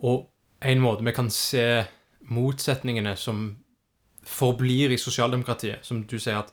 Og 0.04 0.26
en 0.66 0.82
måte 0.84 1.06
vi 1.06 1.14
kan 1.16 1.30
se 1.32 1.86
motsetningene 2.32 3.16
som 3.16 3.48
forblir 4.26 4.92
i 4.92 4.98
sosialdemokratiet, 4.98 5.86
som 5.86 6.02
du 6.04 6.18
sier 6.20 6.42
at 6.42 6.52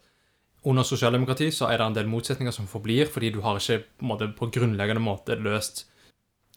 under 0.69 0.87
sosialdemokrati 0.87 1.49
så 1.51 1.71
er 1.73 1.81
det 1.81 1.87
en 1.87 1.97
del 1.97 2.11
motsetninger 2.11 2.55
som 2.55 2.69
forblir, 2.71 3.09
fordi 3.11 3.33
du 3.35 3.41
har 3.43 3.59
ikke 3.59 3.81
på, 3.99 4.07
måte, 4.07 4.29
på 4.37 4.51
grunnleggende 4.55 5.03
måte 5.03 5.35
løst 5.41 5.87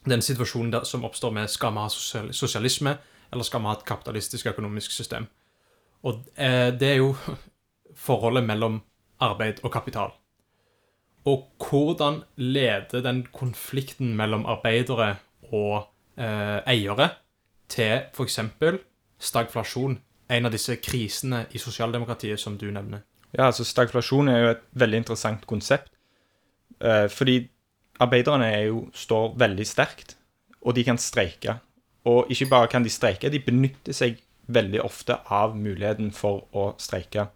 den 0.06 0.22
situasjonen 0.22 0.70
der, 0.70 0.84
som 0.86 1.04
oppstår 1.04 1.32
med 1.34 1.50
skal 1.50 1.74
vi 1.74 1.82
ha 1.82 1.88
sosialisme, 1.90 2.94
eller 3.32 3.46
skal 3.46 3.62
vi 3.62 3.70
ha 3.70 3.74
et 3.74 3.88
kapitalistisk 3.88 4.46
økonomisk 4.52 4.94
system. 4.94 5.26
Og 6.06 6.22
eh, 6.36 6.70
det 6.70 6.92
er 6.92 7.00
jo 7.00 7.16
forholdet 8.06 8.46
mellom 8.46 8.78
arbeid 9.18 9.64
og 9.64 9.72
kapital. 9.72 10.14
Og 11.26 11.48
hvordan 11.58 12.20
leder 12.36 13.02
den 13.02 13.24
konflikten 13.34 14.14
mellom 14.16 14.46
arbeidere 14.46 15.16
og 15.50 15.88
eh, 16.18 16.60
eiere 16.70 17.08
til 17.68 18.06
f.eks. 18.14 18.38
stagflasjon, 19.18 19.98
en 20.30 20.46
av 20.46 20.54
disse 20.54 20.76
krisene 20.82 21.44
i 21.54 21.58
sosialdemokratiet 21.58 22.40
som 22.40 22.58
du 22.58 22.68
nevner? 22.70 23.02
Ja, 23.34 23.48
altså 23.50 23.66
Stagflasjon 23.66 24.30
er 24.30 24.38
jo 24.38 24.50
et 24.54 24.62
veldig 24.78 25.02
interessant 25.02 25.46
konsept. 25.46 25.90
Eh, 26.80 27.08
fordi 27.10 27.40
arbeiderne 28.00 28.46
er 28.52 28.64
jo, 28.70 28.86
står 28.94 29.34
veldig 29.38 29.66
sterkt, 29.66 30.16
og 30.62 30.76
de 30.76 30.84
kan 30.84 30.98
streike. 30.98 31.58
Og 32.06 32.30
ikke 32.30 32.48
bare 32.50 32.70
kan 32.70 32.84
de 32.84 32.92
streike, 32.92 33.30
de 33.30 33.42
benytter 33.42 33.96
seg 33.96 34.22
veldig 34.46 34.82
ofte 34.84 35.18
av 35.26 35.56
muligheten 35.58 36.12
for 36.14 36.46
å 36.54 36.70
streike. 36.78 37.26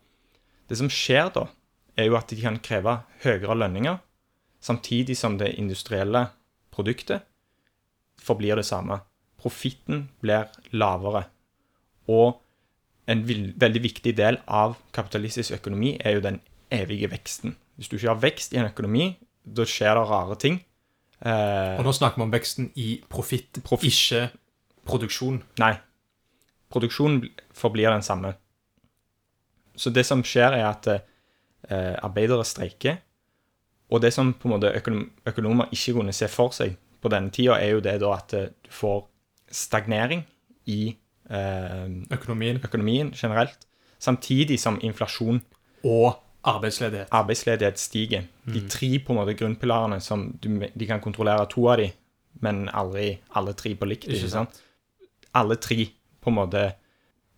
Det 0.71 0.79
som 0.79 0.91
skjer 0.93 1.33
da, 1.35 1.49
er 1.97 2.09
jo 2.09 2.17
at 2.19 2.31
de 2.31 2.41
kan 2.41 2.59
kreve 2.63 2.99
høyere 3.25 3.57
lønninger, 3.59 3.99
samtidig 4.61 5.17
som 5.17 5.39
det 5.41 5.55
industrielle 5.59 6.27
produktet 6.73 7.25
forblir 8.21 8.57
det 8.61 8.67
samme. 8.69 9.01
Profitten 9.41 10.09
blir 10.21 10.49
lavere. 10.77 11.25
Og 12.09 12.41
en 13.11 13.23
veldig 13.27 13.83
viktig 13.83 14.13
del 14.19 14.39
av 14.47 14.77
kapitalistisk 14.95 15.57
økonomi 15.57 15.97
er 16.05 16.19
jo 16.19 16.25
den 16.25 16.41
evige 16.71 17.09
veksten. 17.11 17.57
Hvis 17.77 17.89
du 17.89 17.97
ikke 17.97 18.13
har 18.13 18.21
vekst 18.23 18.53
i 18.55 18.61
en 18.61 18.69
økonomi, 18.69 19.15
da 19.45 19.65
skjer 19.65 19.97
det 19.97 20.09
rare 20.11 20.37
ting. 20.39 20.61
Eh, 21.21 21.79
Og 21.81 21.85
nå 21.85 21.93
snakker 21.97 22.21
vi 22.21 22.27
om 22.29 22.33
veksten 22.33 22.71
i 22.77 23.01
profitt, 23.09 23.63
profit. 23.65 23.91
ikke 23.93 24.31
produksjon. 24.87 25.43
Nei. 25.59 25.75
Produksjonen 26.71 27.25
forblir 27.57 27.91
den 27.91 28.03
samme. 28.03 28.35
Så 29.77 29.91
det 29.91 30.05
som 30.07 30.23
skjer, 30.23 30.53
er 30.53 30.67
at 30.69 30.87
eh, 31.69 31.97
arbeidere 32.03 32.45
streiker. 32.45 33.01
Og 33.91 34.03
det 34.03 34.13
som 34.15 34.33
på 34.33 34.49
en 34.49 34.55
måte 34.55 34.73
økonom 34.79 35.11
økonomer 35.27 35.71
ikke 35.75 35.97
kunne 35.99 36.15
se 36.15 36.29
for 36.31 36.55
seg 36.55 36.77
på 37.01 37.11
denne 37.11 37.33
tida, 37.35 37.59
er 37.59 37.75
jo 37.75 37.85
det 37.85 37.99
da 38.03 38.15
at 38.17 38.35
eh, 38.39 38.51
du 38.65 38.71
får 38.75 39.05
stagnering 39.51 40.25
i 40.71 40.97
eh, 41.31 41.87
Økonomien 42.15 42.61
økonomien 42.63 43.13
generelt, 43.17 43.59
samtidig 43.99 44.61
som 44.61 44.79
inflasjon 44.83 45.41
og 45.85 46.21
arbeidsledighet. 46.45 47.09
arbeidsledighet 47.11 47.79
stiger. 47.79 48.23
De 48.45 48.69
tre 48.69 48.99
på 48.99 49.13
en 49.13 49.19
måte 49.21 49.35
grunnpilarene 49.35 50.01
som 50.01 50.31
du, 50.43 50.49
de 50.75 50.87
kan 50.87 51.01
kontrollere 51.01 51.49
to 51.51 51.67
av 51.69 51.79
de, 51.83 51.91
men 52.41 52.69
aldri 52.69 53.19
alle 53.37 53.53
tre 53.53 53.75
på 53.75 53.89
likt. 53.89 54.09
Ikke 54.09 54.31
sant? 54.31 54.63
Alle 55.35 55.57
tre 55.57 55.89
på 56.21 56.31
en 56.31 56.39
måte 56.39 56.65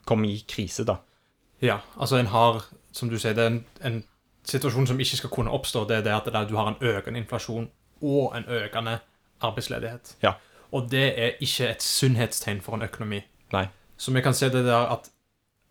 kommer 0.04 0.28
i 0.28 0.44
krise, 0.48 0.84
da. 0.84 0.98
Ja, 1.62 1.80
altså 1.96 2.18
en 2.18 2.26
har, 2.26 2.64
som 2.92 3.10
du 3.10 3.18
sier, 3.18 3.34
det 3.38 3.44
er 3.44 3.52
en, 3.52 3.64
en 3.86 4.02
situasjon 4.48 4.86
som 4.90 5.00
ikke 5.00 5.16
skal 5.20 5.30
kunne 5.30 5.52
oppstå, 5.54 5.84
det 5.88 6.00
er 6.00 6.06
det 6.06 6.14
at 6.16 6.30
det 6.32 6.48
du 6.50 6.56
har 6.56 6.72
en 6.72 6.80
økende 6.80 7.20
inflasjon 7.22 7.68
og 8.02 8.36
en 8.36 8.44
økende 8.48 8.98
arbeidsledighet. 9.40 10.16
Ja. 10.22 10.32
Og 10.72 10.90
det 10.90 11.06
er 11.18 11.36
ikke 11.40 11.68
et 11.70 11.82
sunnhetstegn 11.82 12.60
for 12.60 12.74
en 12.74 12.82
økonomi. 12.82 13.20
Nei. 13.52 13.66
Så 13.96 14.12
vi 14.12 14.20
kan 14.20 14.34
se 14.34 14.48
det 14.50 14.64
der 14.66 14.88
at 14.94 15.10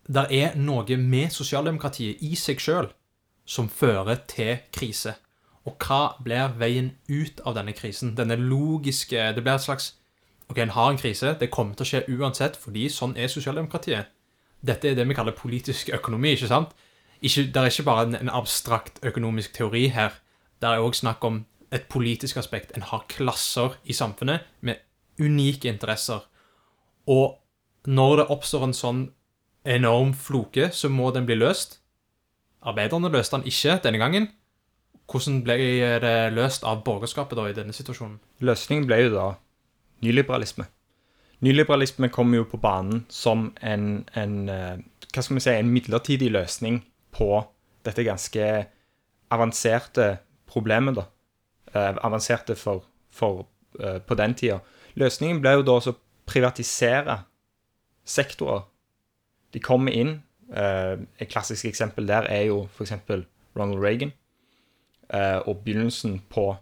det 0.08 0.26
er 0.34 0.56
noe 0.56 0.96
med 0.96 1.30
sosialdemokratiet 1.30 2.22
i 2.22 2.34
seg 2.38 2.60
sjøl 2.60 2.88
som 3.46 3.68
fører 3.68 4.22
til 4.30 4.56
krise. 4.74 5.14
Og 5.66 5.76
hva 5.78 6.16
blir 6.22 6.54
veien 6.58 6.92
ut 7.08 7.42
av 7.46 7.54
denne 7.58 7.74
krisen? 7.76 8.16
Denne 8.18 8.36
logiske 8.36 9.32
Det 9.34 9.42
blir 9.42 9.54
et 9.54 9.62
slags 9.62 9.94
OK, 10.50 10.58
en 10.58 10.74
har 10.74 10.90
en 10.90 10.98
krise. 10.98 11.36
Det 11.40 11.50
kommer 11.50 11.74
til 11.74 11.84
å 11.84 11.88
skje 11.88 12.18
uansett, 12.18 12.56
fordi 12.56 12.88
sånn 12.90 13.14
er 13.16 13.30
sosialdemokratiet. 13.30 14.10
Dette 14.60 14.90
er 14.90 14.94
det 14.98 15.06
vi 15.08 15.14
kaller 15.14 15.32
politisk 15.32 15.88
økonomi, 15.94 16.34
ikke 16.34 16.50
sant? 16.50 16.74
Ikke, 17.22 17.46
det 17.46 17.56
er 17.56 17.70
ikke 17.70 17.86
bare 17.86 18.06
en, 18.08 18.16
en 18.18 18.32
abstrakt 18.34 18.98
økonomisk 19.06 19.54
teori 19.54 19.86
her. 19.94 20.16
Det 20.62 20.68
er 20.68 20.82
òg 20.82 20.96
snakk 20.98 21.24
om 21.24 21.44
et 21.72 21.86
politisk 21.90 22.36
aspekt. 22.36 22.74
En 22.76 22.82
har 22.82 23.06
klasser 23.08 23.78
i 23.84 23.94
samfunnet 23.94 24.44
med 24.60 24.82
unike 25.20 25.70
interesser. 25.70 26.26
Og 27.06 27.38
når 27.86 28.16
det 28.16 28.26
oppstår 28.34 28.66
en 28.66 28.76
sånn 28.76 29.02
enorm 29.64 30.12
floke, 30.14 30.70
så 30.74 30.90
må 30.90 31.10
den 31.14 31.26
bli 31.26 31.38
løst. 31.38 31.78
Arbeiderne 32.62 33.10
løste 33.10 33.38
den 33.38 33.46
ikke 33.46 33.78
denne 33.86 34.02
gangen. 34.02 34.28
Hvordan 35.10 35.42
ble 35.46 35.56
det 36.02 36.32
løst 36.34 36.64
av 36.64 36.84
borgerskapet 36.86 37.38
da 37.38 37.48
i 37.50 37.56
denne 37.56 37.74
situasjonen? 37.74 38.20
Løsningen 38.42 38.86
ble 38.86 39.02
jo 39.04 39.10
da 39.14 39.26
nyliberalisme. 40.02 40.66
Nyliberalisme 41.42 42.10
kom 42.14 42.34
jo 42.34 42.46
på 42.46 42.58
banen 42.62 43.04
som 43.10 43.50
en, 43.62 44.04
en 44.14 44.36
eh, 44.48 44.78
hva 45.12 45.24
skal 45.24 45.36
vi 45.36 45.42
si, 45.42 45.54
en 45.54 45.72
midlertidig 45.74 46.30
løsning 46.32 46.80
på 47.12 47.42
dette 47.86 48.04
ganske 48.06 48.46
avanserte 49.32 50.16
problemet, 50.50 50.96
da. 50.96 51.06
Eh, 51.72 51.96
avanserte 52.04 52.56
for, 52.58 52.84
for 53.10 53.46
eh, 53.80 53.98
på 54.04 54.16
den 54.18 54.34
tida. 54.38 54.60
Løsningen 55.00 55.40
ble 55.40 55.56
jo 55.58 55.66
da 55.66 55.78
å 55.80 55.94
privatisere 56.28 57.22
sektorer. 58.04 58.66
De 59.52 59.60
kommer 59.60 59.94
inn. 59.96 60.18
Eh, 60.52 60.96
et 61.20 61.30
klassisk 61.32 61.68
eksempel 61.70 62.08
der 62.08 62.28
er 62.28 62.46
jo 62.50 62.66
f.eks. 62.76 62.92
Ronald 63.56 63.80
Reagan. 63.80 64.12
Eh, 65.12 65.38
og 65.48 65.64
begynnelsen 65.64 66.20
på 66.32 66.52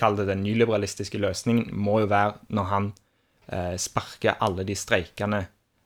kall 0.00 0.16
det 0.16 0.26
den 0.30 0.42
nyliberalistiske 0.46 1.20
løsningen, 1.20 1.68
må 1.76 2.00
jo 2.02 2.08
være 2.10 2.38
når 2.56 2.68
han 2.70 2.86
eh, 3.52 3.74
sparker 3.76 4.40
alle 4.40 4.64
de 4.64 4.76
streikende 4.78 5.42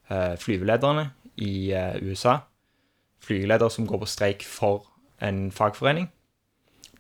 eh, 0.09 0.37
flyvelederne 0.39 1.09
i 1.43 1.75
USA. 2.07 2.39
Flygeledere 3.23 3.71
som 3.71 3.87
går 3.87 3.99
på 3.99 4.11
streik 4.11 4.45
for 4.45 4.87
en 5.23 5.53
fagforening. 5.53 6.11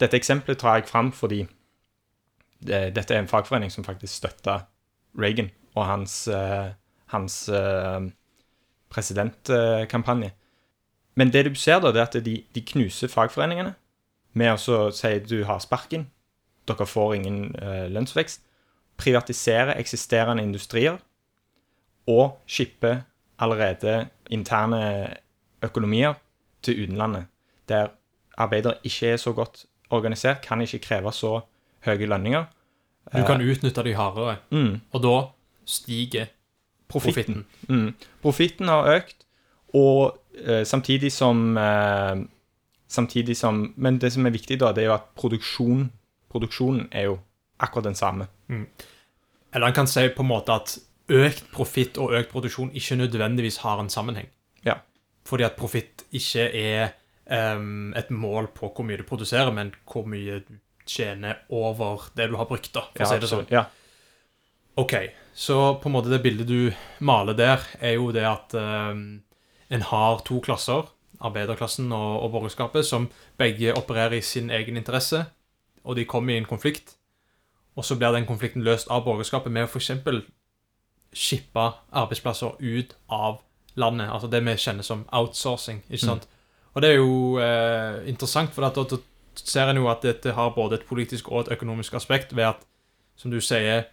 Dette 0.00 0.16
eksempelet 0.16 0.58
tar 0.58 0.80
jeg 0.80 0.88
fram 0.88 1.12
fordi 1.12 1.46
det, 2.66 2.94
dette 2.96 3.14
er 3.14 3.22
en 3.22 3.28
fagforening 3.28 3.72
som 3.72 3.84
faktisk 3.84 4.14
støtta 4.14 4.60
Reagan 5.16 5.50
og 5.74 5.86
hans, 5.86 6.28
eh, 6.28 6.72
hans 7.12 7.48
eh, 7.48 8.00
presidentkampanje. 8.88 10.32
Men 11.14 11.32
det 11.32 11.44
du 11.44 11.54
ser, 11.54 11.80
da, 11.80 11.92
det 11.92 12.00
er 12.00 12.10
at 12.10 12.24
de, 12.24 12.36
de 12.54 12.62
knuser 12.72 13.08
fagforeningene 13.08 13.74
med 14.36 14.52
å 14.52 14.90
si 14.92 15.12
du 15.24 15.42
har 15.48 15.60
sparken, 15.64 16.10
dere 16.68 16.86
får 16.88 17.14
ingen 17.16 17.54
eh, 17.56 17.86
lønnsvekst, 17.92 18.42
privatisere 18.96 19.76
eksisterende 19.76 20.44
industrier 20.44 20.98
og 22.08 22.38
skippe 22.48 23.02
allerede 23.38 24.08
interne 24.32 25.16
økonomier 25.62 26.14
til 26.62 26.82
utenlandet, 26.84 27.26
der 27.68 27.88
arbeidere 28.38 28.74
ikke 28.84 29.06
er 29.12 29.16
så 29.16 29.32
godt 29.32 29.64
organisert, 29.90 30.40
kan 30.42 30.60
ikke 30.60 30.78
kreve 30.78 31.12
så 31.12 31.40
høye 31.86 32.06
lønninger. 32.06 32.44
Du 33.14 33.22
kan 33.26 33.40
utnytte 33.40 33.82
de 33.84 33.94
hardere, 33.94 34.36
Mm, 34.50 34.80
og 34.92 35.02
da 35.02 35.22
stiger 35.66 36.26
profitten. 36.88 37.44
profitten. 37.68 37.86
Mm. 37.86 37.94
Profitten 38.22 38.68
har 38.68 38.94
økt, 38.96 39.16
og 39.74 40.18
eh, 40.34 40.64
samtidig 40.66 41.12
som 41.12 41.56
eh, 41.56 42.16
Samtidig 42.88 43.36
som 43.36 43.72
Men 43.76 43.98
det 43.98 44.12
som 44.12 44.26
er 44.26 44.30
viktig, 44.30 44.60
da, 44.60 44.72
det 44.72 44.82
er 44.84 44.86
jo 44.86 44.94
at 44.94 45.00
produksjon, 45.16 45.90
produksjonen 46.30 46.88
er 46.92 47.02
jo 47.02 47.18
akkurat 47.58 47.84
den 47.84 47.94
samme. 47.94 48.26
Eller 49.54 49.66
en 49.66 49.72
kan 49.74 49.86
si 49.86 50.08
på 50.08 50.22
en 50.22 50.28
måte 50.28 50.52
at 50.52 50.78
økt 51.08 51.44
profitt 51.52 51.98
og 51.98 52.12
økt 52.14 52.30
produksjon 52.30 52.70
ikke 52.74 52.96
nødvendigvis 52.96 53.56
har 53.56 53.80
en 53.80 53.90
sammenheng. 53.90 54.28
Ja. 55.26 55.30
Fordi 55.30 55.46
at 55.46 55.56
profitt 55.58 56.06
ikke 56.14 56.46
er 56.54 56.94
um, 57.58 57.92
et 57.98 58.10
mål 58.10 58.50
på 58.54 58.70
hvor 58.70 58.86
mye 58.86 59.00
du 59.00 59.06
produserer, 59.08 59.50
men 59.54 59.74
hvor 59.90 60.06
mye 60.06 60.40
du 60.46 60.54
tjener 60.86 61.42
over 61.50 62.08
det 62.16 62.28
du 62.30 62.36
har 62.38 62.46
brukt, 62.46 62.70
da, 62.74 62.86
for 62.94 63.06
å 63.06 63.10
si 63.10 63.22
det 63.22 63.30
sånn. 63.30 63.48
Ja. 63.50 63.66
Ok, 64.78 64.94
så 65.34 65.78
på 65.80 65.88
en 65.88 65.96
måte 65.96 66.12
det 66.12 66.22
bildet 66.22 66.46
du 66.46 66.70
maler 67.04 67.34
der, 67.34 67.64
er 67.80 67.96
jo 67.96 68.12
det 68.14 68.26
at 68.28 68.54
um, 68.54 69.22
en 69.72 69.86
har 69.90 70.22
to 70.28 70.38
klasser, 70.44 70.86
arbeiderklassen 71.16 71.90
og, 71.96 72.20
og 72.22 72.34
borgerskapet, 72.36 72.86
som 72.86 73.08
begge 73.40 73.74
opererer 73.74 74.18
i 74.20 74.24
sin 74.24 74.52
egen 74.52 74.78
interesse, 74.78 75.24
og 75.82 75.96
de 75.98 76.04
kommer 76.06 76.34
i 76.34 76.38
en 76.38 76.48
konflikt. 76.48 76.94
Og 77.76 77.84
så 77.84 77.96
blir 77.98 78.14
den 78.14 78.28
konflikten 78.28 78.64
løst 78.64 78.88
av 78.92 79.04
borgerskapet 79.04 79.52
med 79.52 79.66
å 79.66 79.70
f.eks. 79.70 79.90
shippe 81.16 81.66
arbeidsplasser 81.90 82.56
ut 82.60 82.94
av 83.12 83.40
landet. 83.76 84.10
Altså 84.12 84.30
det 84.32 84.42
vi 84.44 84.56
kjenner 84.60 84.86
som 84.86 85.04
outsourcing. 85.12 85.82
ikke 85.88 86.06
sant? 86.06 86.28
Og 86.74 86.82
det 86.82 86.90
er 86.90 86.98
jo 86.98 87.38
eh, 87.40 88.02
interessant, 88.10 88.52
for 88.52 88.66
da, 88.66 88.84
da 88.84 88.98
ser 89.36 89.70
en 89.70 89.80
jo 89.80 89.88
at 89.88 90.04
dette 90.04 90.34
har 90.36 90.54
både 90.56 90.80
et 90.80 90.88
politisk 90.88 91.30
og 91.30 91.44
et 91.44 91.52
økonomisk 91.56 91.94
aspekt 91.96 92.36
ved 92.36 92.50
at, 92.50 92.64
som 93.16 93.32
du 93.32 93.40
sier, 93.40 93.86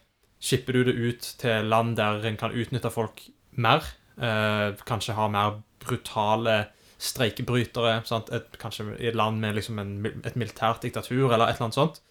skipper 0.44 0.76
du 0.76 0.84
det 0.90 0.96
ut 1.00 1.28
til 1.40 1.70
land 1.72 1.96
der 1.96 2.26
en 2.28 2.40
kan 2.40 2.52
utnytte 2.52 2.92
folk 2.92 3.24
mer, 3.52 3.88
eh, 4.20 4.76
kanskje 4.88 5.16
ha 5.16 5.30
mer 5.32 5.62
brutale 5.84 6.66
streikebrytere? 7.00 8.02
Et, 8.36 8.58
kanskje 8.60 8.98
i 9.00 9.08
et 9.08 9.16
land 9.16 9.40
med 9.40 9.56
liksom 9.56 9.80
en, 9.80 9.94
et 10.26 10.36
militært 10.36 10.84
diktatur 10.84 11.32
eller 11.32 11.48
et 11.48 11.56
eller 11.56 11.70
annet 11.70 11.80
sånt, 11.80 12.02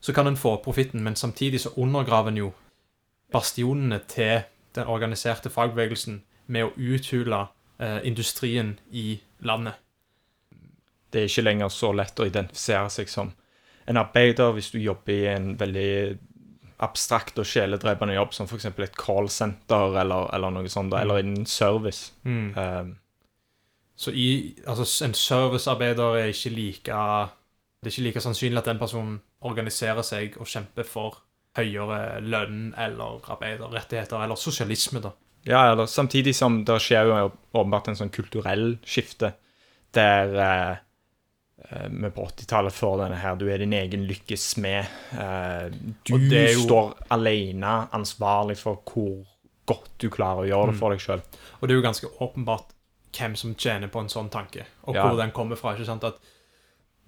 så 0.00 0.14
kan 0.14 0.26
en 0.30 0.40
få 0.40 0.56
profitten, 0.62 1.02
men 1.04 1.16
samtidig 1.16 1.60
så 1.60 1.74
undergraver 1.76 2.32
en 2.32 2.42
jo 2.46 2.52
bastionene 3.32 4.00
til 4.08 4.46
den 4.74 4.86
organiserte 4.86 5.50
fagbevegelsen 5.50 6.22
med 6.48 6.64
å 6.66 6.72
uthule 6.76 7.42
eh, 7.78 8.00
industrien 8.08 8.74
i 8.90 9.18
landet. 9.46 9.74
Det 11.10 11.22
er 11.22 11.30
ikke 11.30 11.44
lenger 11.46 11.70
så 11.72 11.92
lett 11.96 12.20
å 12.20 12.26
identifisere 12.28 12.88
seg 12.92 13.08
som 13.08 13.30
en 13.88 13.96
arbeider 13.96 14.52
hvis 14.56 14.70
du 14.74 14.78
jobber 14.82 15.14
i 15.14 15.28
en 15.32 15.54
veldig 15.60 15.92
abstrakt 16.84 17.38
og 17.40 17.46
sjeledrevende 17.48 18.14
jobb, 18.14 18.34
som 18.36 18.46
f.eks. 18.46 18.66
et 18.70 18.98
callsenter 19.00 19.96
eller, 20.02 20.28
eller 20.36 20.52
noe 20.54 20.68
sånt, 20.70 20.92
da, 20.92 21.00
eller 21.02 21.22
innen 21.24 21.46
service. 21.48 22.12
Eh, 22.56 22.90
Så 23.98 24.12
i, 24.14 24.54
altså, 24.66 25.04
en 25.04 25.14
servicearbeider 25.14 26.20
er 26.20 26.28
ikke 26.30 26.52
like 26.54 26.98
Det 27.80 27.88
er 27.88 27.90
ikke 27.90 28.04
like 28.04 28.20
sannsynlig 28.22 28.58
at 28.60 28.68
den 28.70 28.78
personen 28.78 29.16
organiserer 29.40 30.02
seg 30.02 30.36
og 30.38 30.46
kjemper 30.46 30.86
for 30.86 31.18
høyere 31.56 32.20
lønn 32.20 32.74
eller 32.78 33.20
arbeiderrettigheter, 33.30 34.22
eller 34.22 34.36
sosialisme, 34.38 35.00
da. 35.02 35.10
Ja, 35.48 35.62
eller 35.72 35.86
samtidig 35.88 36.34
som 36.36 36.60
det 36.68 36.76
skjer 36.84 37.08
jo 37.08 37.30
åpenbart 37.56 37.88
en 37.88 37.96
sånn 37.96 38.10
kulturell 38.12 38.74
skifte, 38.84 39.32
der 39.96 40.34
eh, 40.44 40.76
eh, 41.70 41.88
vi 41.88 42.10
på 42.12 42.26
80-tallet 42.28 42.72
får 42.76 42.98
denne 43.02 43.16
her 43.22 43.36
Du 43.40 43.46
er 43.50 43.58
din 43.62 43.72
egen 43.72 44.04
lykkes 44.08 44.44
smed. 44.54 44.86
Eh, 45.16 45.70
du 46.04 46.14
jo- 46.18 46.64
står 46.66 46.94
alene 47.16 47.88
ansvarlig 47.96 48.58
for 48.60 48.82
hvor 48.84 49.24
godt 49.68 49.88
du 50.00 50.08
klarer 50.12 50.44
å 50.44 50.48
gjøre 50.48 50.66
det 50.72 50.74
Mm. 50.76 50.78
for 50.80 50.90
deg 50.90 51.00
sjøl. 51.00 51.22
Og 51.60 51.68
det 51.68 51.74
er 51.74 51.80
jo 51.80 51.86
ganske 51.88 52.12
åpenbart 52.20 52.74
hvem 53.12 53.34
som 53.36 53.54
tjener 53.54 53.88
på 53.88 54.00
en 54.00 54.08
sånn 54.12 54.28
tanke, 54.30 54.64
og 54.84 54.94
Ja. 54.94 55.08
hvor 55.08 55.16
den 55.16 55.30
kommer 55.32 55.56
fra. 55.56 55.74
ikke 55.74 55.86
sant? 55.86 56.04
At 56.04 56.18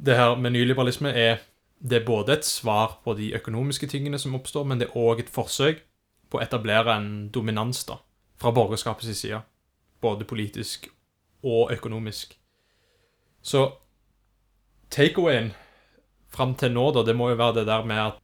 det 0.02 0.16
her 0.16 0.34
med 0.36 0.52
nyliberalisme 0.52 1.12
er 1.14 1.40
det 1.82 2.02
er 2.02 2.06
både 2.06 2.32
et 2.32 2.44
svar 2.44 2.98
på 3.04 3.16
de 3.16 3.32
økonomiske 3.32 3.88
tingene 3.88 4.18
som 4.18 4.34
oppstår, 4.34 4.66
men 4.66 4.78
det 4.78 4.88
er 4.88 4.94
òg 4.98 5.20
et 5.20 5.30
forsøk 5.30 5.78
på 6.30 6.38
å 6.38 6.42
etablere 6.42 6.88
en 6.96 7.28
dominans 7.30 7.84
da, 7.84 7.96
fra 8.40 8.52
borgerskapets 8.56 9.18
side. 9.18 9.40
Både 10.00 10.24
politisk 10.24 10.88
og 11.44 11.72
økonomisk. 11.72 12.36
Så 13.42 13.66
takeawayen 14.90 15.52
fram 16.30 16.54
til 16.54 16.72
nå, 16.72 16.90
da, 16.94 17.04
det 17.04 17.16
må 17.16 17.30
jo 17.30 17.38
være 17.40 17.60
det 17.60 17.66
der 17.68 17.84
med 17.84 18.02
at 18.02 18.20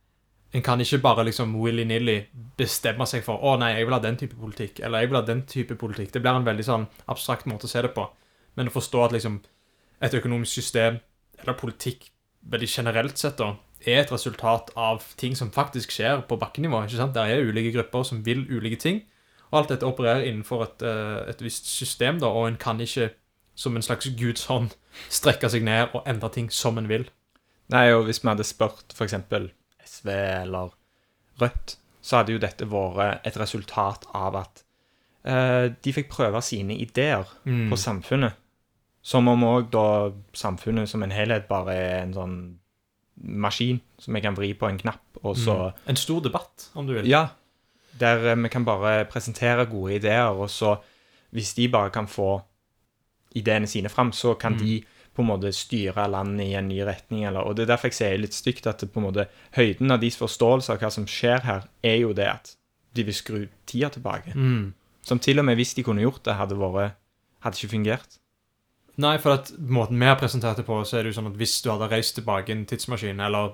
en 0.56 0.62
kan 0.62 0.80
ikke 0.80 1.02
bare 1.02 1.24
liksom 1.26 1.54
willy-nilly 1.60 2.16
bestemme 2.56 3.04
seg 3.08 3.24
for 3.26 3.42
å 3.44 3.56
nei, 3.60 3.74
jeg 3.76 3.88
vil 3.88 3.96
ha 3.96 4.00
den 4.00 4.16
type 4.16 4.38
politikk, 4.38 4.80
eller 4.80 5.02
jeg 5.02 5.10
vil 5.10 5.18
ha 5.18 5.24
den 5.26 5.42
type 5.48 5.76
politikk. 5.76 6.12
Det 6.14 6.22
blir 6.24 6.38
en 6.38 6.46
veldig 6.46 6.64
sånn 6.64 6.86
abstrakt 7.12 7.48
måte 7.50 7.68
å 7.68 7.72
se 7.72 7.82
det 7.84 7.92
på. 7.96 8.06
Men 8.56 8.70
å 8.70 8.76
forstå 8.76 9.02
at 9.04 9.16
liksom 9.16 9.40
et 10.06 10.16
økonomisk 10.16 10.60
system, 10.60 11.00
eller 11.42 11.58
politikk 11.58 12.08
veldig 12.46 12.68
generelt 12.70 13.20
sett, 13.20 13.36
da, 13.40 13.56
er 13.84 14.00
et 14.00 14.12
resultat 14.12 14.70
av 14.78 15.04
ting 15.20 15.36
som 15.36 15.52
faktisk 15.52 15.92
skjer 15.92 16.22
på 16.28 16.38
bakkenivå. 16.40 16.84
ikke 16.86 17.00
sant? 17.00 17.14
Der 17.14 17.28
er 17.34 17.44
ulike 17.44 17.74
grupper 17.74 18.06
som 18.08 18.22
vil 18.24 18.46
ulike 18.48 18.80
ting. 18.80 19.02
Og 19.52 19.58
alt 19.60 19.68
dette 19.68 19.86
opererer 19.86 20.24
innenfor 20.26 20.62
et, 20.64 20.82
eh, 20.82 21.30
et 21.30 21.40
visst 21.42 21.66
system, 21.70 22.18
da, 22.20 22.26
og 22.26 22.48
en 22.48 22.56
kan 22.56 22.78
ikke 22.80 23.10
som 23.54 23.76
en 23.76 23.82
slags 23.82 24.08
guds 24.18 24.44
hånd 24.46 24.70
strekke 25.08 25.48
seg 25.48 25.62
ned 25.64 25.88
og 25.94 26.02
endre 26.06 26.28
ting 26.34 26.50
som 26.52 26.76
en 26.78 26.88
vil. 26.88 27.06
Nei, 27.72 27.90
og 27.92 28.04
hvis 28.04 28.22
vi 28.22 28.28
hadde 28.28 28.44
spurt 28.44 28.92
f.eks. 28.94 29.14
SV 29.86 30.08
eller 30.42 30.70
Rødt, 31.40 31.76
så 32.02 32.16
hadde 32.20 32.32
jo 32.32 32.38
dette 32.38 32.64
vært 32.70 33.24
et 33.26 33.36
resultat 33.36 34.04
av 34.14 34.36
at 34.36 34.62
eh, 35.24 35.68
de 35.82 35.92
fikk 35.92 36.08
prøve 36.10 36.40
sine 36.42 36.76
ideer 36.78 37.24
Mm. 37.44 37.68
på 37.70 37.76
samfunnet. 37.76 38.32
Som 39.02 39.28
om 39.28 39.42
òg 39.44 39.70
da 39.70 40.10
samfunnet 40.34 40.88
som 40.88 41.02
en 41.02 41.10
helhet 41.10 41.46
bare 41.48 41.74
er 41.74 42.02
en 42.02 42.14
sånn 42.14 42.36
maskin 43.22 43.80
som 43.98 44.14
jeg 44.14 44.22
kan 44.26 44.34
vri 44.36 44.52
på 44.54 44.68
en 44.68 44.78
knapp, 44.78 45.02
og 45.24 45.36
så 45.36 45.56
Mm. 45.72 45.72
En 45.88 45.96
stor 45.96 46.20
debatt, 46.20 46.70
om 46.74 46.86
du 46.86 46.92
vil. 46.94 47.06
Ja. 47.06 47.28
Der 48.00 48.26
eh, 48.32 48.36
vi 48.42 48.48
kan 48.52 48.64
bare 48.64 49.04
presentere 49.10 49.66
gode 49.66 49.94
ideer, 49.96 50.28
og 50.34 50.50
så 50.50 50.76
hvis 51.32 51.54
de 51.54 51.68
bare 51.68 51.90
kan 51.90 52.06
få 52.08 52.40
ideene 53.36 53.66
sine 53.66 53.88
fram, 53.88 54.12
så 54.12 54.34
kan 54.38 54.52
Mm. 54.52 54.58
de 54.58 54.84
på 55.14 55.22
en 55.22 55.28
måte 55.28 55.52
styre 55.52 56.08
landet 56.10 56.46
i 56.46 56.54
en 56.54 56.68
ny 56.68 56.80
retning. 56.84 57.24
Eller, 57.24 57.40
og 57.40 57.56
det 57.56 57.62
er 57.62 57.72
derfor 57.76 57.88
jeg 57.88 57.94
sier 57.94 58.18
litt 58.18 58.34
stygt 58.34 58.66
at 58.66 58.78
det 58.80 58.90
på 58.92 59.00
en 59.00 59.06
måte, 59.06 59.26
høyden 59.56 59.90
av 59.90 60.00
deres 60.00 60.16
forståelse 60.16 60.72
av 60.72 60.78
hva 60.78 60.90
som 60.92 61.06
skjer 61.06 61.40
her, 61.44 61.62
er 61.82 61.96
jo 62.02 62.12
det 62.12 62.26
at 62.28 62.56
de 62.94 63.02
vil 63.04 63.14
skru 63.14 63.48
tida 63.66 63.88
tilbake. 63.88 64.34
Mm. 64.34 64.74
Som 65.02 65.18
til 65.18 65.38
og 65.38 65.44
med 65.44 65.56
hvis 65.56 65.74
de 65.74 65.82
kunne 65.82 66.02
gjort 66.04 66.22
det, 66.24 66.34
hadde 66.36 66.56
vært 66.58 66.96
hadde 67.44 67.56
ikke 67.56 67.72
fungert. 67.76 68.18
Nei, 68.98 69.16
for 69.18 69.32
at 69.36 69.52
måten 69.58 69.98
vi 70.00 70.06
har 70.08 70.16
presentert 70.16 70.56
det 70.56 70.64
på, 70.66 70.84
så 70.84 70.96
er 70.98 71.02
det 71.04 71.12
jo 71.14 71.20
sånn 71.20 71.30
at 71.30 71.36
hvis 71.36 71.60
du 71.62 71.70
hadde 71.70 71.90
reist 71.92 72.14
tilbake 72.16 72.50
en 72.52 72.64
tidsmaskin, 72.66 73.20
eller 73.20 73.52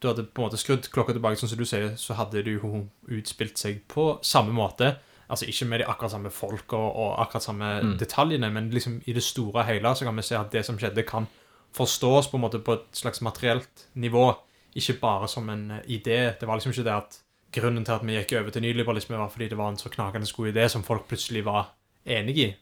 du 0.00 0.08
hadde 0.08 0.24
på 0.28 0.42
en 0.42 0.48
måte 0.48 0.58
skrudd 0.60 0.88
klokka 0.92 1.12
tilbake, 1.16 1.38
sånn 1.40 1.48
som 1.48 1.58
du 1.58 1.64
sier, 1.64 1.94
så 1.96 2.14
hadde 2.18 2.42
det 2.44 2.52
jo 2.58 2.82
utspilt 3.08 3.56
seg 3.58 3.80
på 3.88 4.18
samme 4.22 4.52
måte. 4.52 4.96
Altså 5.28 5.46
ikke 5.50 5.66
med 5.66 5.80
de 5.80 5.86
akkurat 5.90 6.12
samme 6.12 6.30
folk 6.30 6.72
og, 6.76 6.96
og 6.96 7.20
akkurat 7.24 7.42
samme 7.42 7.70
Mm. 7.82 7.96
detaljene, 7.98 8.50
men 8.52 8.70
liksom 8.70 9.00
i 9.06 9.12
det 9.12 9.22
store 9.22 9.60
og 9.62 9.66
hele 9.66 9.94
så 9.94 10.04
kan 10.04 10.16
vi 10.16 10.22
se 10.22 10.36
at 10.36 10.50
det 10.52 10.64
som 10.64 10.78
skjedde, 10.78 11.02
kan 11.06 11.26
forstås 11.74 12.28
på 12.30 12.36
en 12.36 12.40
måte 12.44 12.58
på 12.62 12.72
et 12.72 12.86
slags 12.92 13.20
materielt 13.20 13.86
nivå, 13.94 14.34
ikke 14.76 15.00
bare 15.00 15.28
som 15.28 15.48
en 15.50 15.70
eh, 15.70 15.82
idé. 15.88 16.38
Det 16.40 16.46
var 16.46 16.56
liksom 16.56 16.72
ikke 16.72 16.84
det 16.84 16.92
at 16.94 17.18
grunnen 17.52 17.84
til 17.84 17.92
at 17.92 18.04
vi 18.06 18.12
gikk 18.18 18.32
over 18.40 18.50
til 18.50 18.62
nyliberalisme, 18.62 19.16
var 19.16 19.28
fordi 19.32 19.48
det 19.48 19.58
var 19.58 19.68
en 19.72 19.76
så 19.80 19.88
knakende 19.88 20.28
god 20.36 20.52
idé 20.52 20.68
som 20.68 20.82
folk 20.84 21.08
plutselig 21.08 21.44
var 21.44 21.72
enig 22.06 22.38
i. 22.38 22.54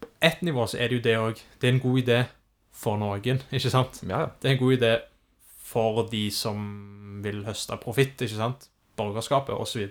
På 0.00 0.06
ett 0.22 0.42
nivå 0.42 0.66
så 0.66 0.78
er 0.78 0.88
det 0.88 0.96
jo 1.00 1.02
det 1.08 1.16
òg. 1.18 1.40
Det 1.60 1.68
er 1.68 1.72
en 1.72 1.80
god 1.80 1.98
idé 2.02 2.24
for 2.72 2.96
noen, 2.96 3.40
ikke 3.52 3.70
sant? 3.70 4.00
Ja, 4.08 4.26
Det 4.40 4.48
er 4.48 4.52
en 4.52 4.58
god 4.58 4.76
idé 4.78 5.00
for 5.70 6.02
de 6.10 6.26
som 6.34 6.58
vil 7.24 7.44
høste 7.46 7.78
profitt, 7.82 8.18
ikke 8.18 8.38
sant? 8.38 8.66
Borgerskapet 8.98 9.54
osv. 9.54 9.86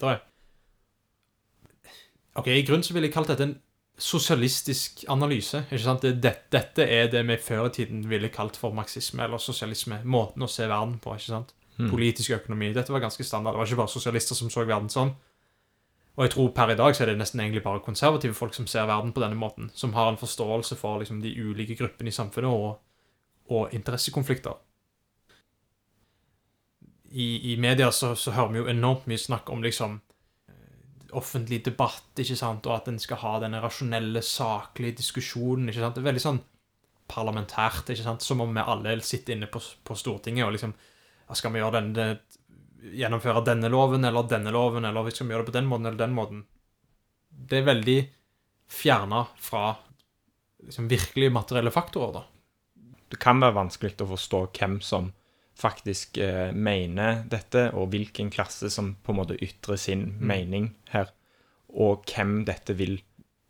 Ok, 2.40 2.48
I 2.52 2.66
grunnen 2.68 2.86
så 2.86 2.96
ville 2.96 3.10
jeg 3.10 3.16
kalt 3.16 3.32
dette 3.32 3.48
en 3.48 3.58
sosialistisk 4.00 5.06
analyse. 5.12 5.64
ikke 5.68 5.84
sant? 5.84 6.04
Det, 6.04 6.18
det, 6.24 6.36
dette 6.54 6.86
er 6.88 7.10
det 7.12 7.24
vi 7.28 7.40
før 7.44 7.68
i 7.68 7.74
tiden 7.80 8.04
ville 8.10 8.32
kalt 8.34 8.60
for 8.60 8.76
marxisme 8.76 9.24
eller 9.26 9.42
sosialisme. 9.44 10.02
Måten 10.04 10.46
å 10.46 10.52
se 10.52 10.68
verden 10.68 11.00
på. 11.04 11.16
ikke 11.16 11.32
sant? 11.32 11.56
Mm. 11.80 11.90
Politisk 11.92 12.36
økonomi. 12.36 12.72
Dette 12.76 12.94
var 12.96 13.04
ganske 13.04 13.24
standard. 13.24 13.56
Det 13.56 13.64
var 13.64 13.72
ikke 13.72 13.82
bare 13.84 13.96
sosialister 13.96 14.40
som 14.40 14.52
så 14.52 14.66
verden 14.68 14.92
sånn. 14.92 15.16
Og 16.20 16.26
jeg 16.26 16.34
tror 16.34 16.50
per 16.56 16.74
i 16.74 16.80
dag 16.80 16.96
så 16.96 17.06
er 17.06 17.14
det 17.14 17.20
nesten 17.22 17.40
egentlig 17.40 17.64
bare 17.64 17.84
konservative 17.84 18.36
folk 18.36 18.56
som 18.56 18.68
ser 18.68 18.88
verden 18.90 19.14
på 19.16 19.24
denne 19.24 19.40
måten. 19.40 19.70
Som 19.76 19.94
har 19.96 20.12
en 20.12 20.20
forståelse 20.20 20.76
for 20.80 21.00
liksom, 21.00 21.22
de 21.24 21.32
ulike 21.32 21.78
gruppene 21.80 22.12
i 22.12 22.16
samfunnet 22.16 22.52
og, 22.52 22.82
og 23.56 23.76
interessekonflikter. 23.76 24.58
I, 27.20 27.54
i 27.54 27.58
media 27.60 27.90
så, 27.92 28.14
så 28.16 28.32
hører 28.36 28.54
vi 28.54 28.62
jo 28.62 28.70
enormt 28.72 29.10
mye 29.10 29.20
snakk 29.20 29.50
om 29.52 29.64
liksom 29.66 29.98
eh, 30.48 31.10
offentlig 31.20 31.62
debatt, 31.66 32.12
ikke 32.22 32.38
sant, 32.40 32.68
og 32.70 32.78
at 32.78 32.88
en 32.92 33.00
skal 33.02 33.20
ha 33.24 33.34
denne 33.44 33.60
rasjonelle, 33.64 34.22
saklige 34.24 35.00
diskusjonen, 35.02 35.68
ikke 35.70 35.84
sant. 35.84 35.98
Det 35.98 36.04
er 36.04 36.10
veldig 36.12 36.24
sånn 36.24 36.42
parlamentært, 37.10 37.90
ikke 37.90 38.06
sant, 38.06 38.24
som 38.26 38.44
om 38.46 38.54
vi 38.56 38.64
alle 38.64 38.96
sitter 39.06 39.36
inne 39.36 39.50
på, 39.52 39.60
på 39.60 39.98
Stortinget 39.98 40.48
og 40.48 40.56
liksom 40.56 40.78
Skal 41.38 41.52
vi 41.54 41.60
gjøre 41.62 41.78
denne, 41.78 42.06
gjennomføre 42.98 43.44
denne 43.46 43.70
loven 43.70 44.08
eller 44.08 44.26
denne 44.26 44.54
loven, 44.54 44.88
eller 44.88 45.12
skal 45.14 45.28
vi 45.28 45.36
gjøre 45.36 45.46
det 45.46 45.52
på 45.52 45.58
den 45.60 45.68
måten 45.70 45.86
eller 45.86 46.00
den 46.00 46.16
måten? 46.18 46.40
Det 47.30 47.60
er 47.60 47.68
veldig 47.68 48.00
fjerna 48.70 49.28
fra 49.38 49.76
liksom, 50.66 50.88
virkelig 50.90 51.30
materielle 51.34 51.74
faktorer, 51.74 52.16
da. 52.18 52.24
Det 53.10 53.20
kan 53.22 53.42
være 53.42 53.58
vanskelig 53.58 53.98
å 54.02 54.10
forstå 54.10 54.42
hvem 54.58 54.80
som 54.86 55.12
faktisk 55.60 56.18
eh, 56.24 56.52
mener 56.56 57.24
dette, 57.30 57.68
og 57.76 57.90
hvilken 57.94 58.30
klasse 58.32 58.70
som 58.72 58.94
på 59.04 59.12
en 59.14 59.20
måte 59.22 59.38
ytrer 59.44 59.78
sin 59.80 60.06
Mm. 60.16 60.28
mening 60.32 60.70
her, 60.94 61.12
og 61.70 62.06
hvem 62.10 62.46
dette 62.48 62.76
vil 62.80 63.02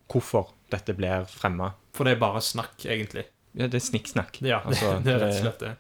Hvorfor 0.10 0.48
dette 0.74 0.96
blir 0.98 1.28
fremma. 1.30 1.68
For 1.94 2.04
det 2.04 2.16
er 2.16 2.20
bare 2.24 2.40
snakk, 2.42 2.82
egentlig. 2.90 3.28
Ja, 3.54 3.68
det 3.70 3.78
er 3.78 3.84
snikksnakk. 3.86 4.40
Ja, 4.42 4.58
Altså, 4.66 4.96
det, 4.98 5.04
det 5.06 5.14
er 5.14 5.20
rett 5.22 5.36
og 5.36 5.42
slett 5.44 5.60
det. 5.60 5.74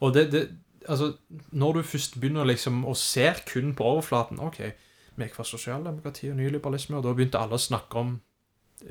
Og 0.00 0.12
det, 0.12 0.24
det 0.34 0.42
Altså, 0.88 1.14
når 1.52 1.72
du 1.78 1.82
først 1.82 2.18
begynner 2.20 2.44
liksom 2.44 2.82
å 2.84 2.92
se 2.98 3.30
kun 3.48 3.72
på 3.78 3.84
overflaten 3.86 4.40
OK, 4.44 4.58
vi 5.16 5.28
fra 5.32 5.44
sosialdemokrati 5.46 6.28
og 6.32 6.36
nyliberalisme, 6.36 6.96
og 6.98 7.04
da 7.06 7.12
begynte 7.16 7.38
alle 7.40 7.54
å 7.56 7.62
snakke 7.64 7.96
om 8.00 8.20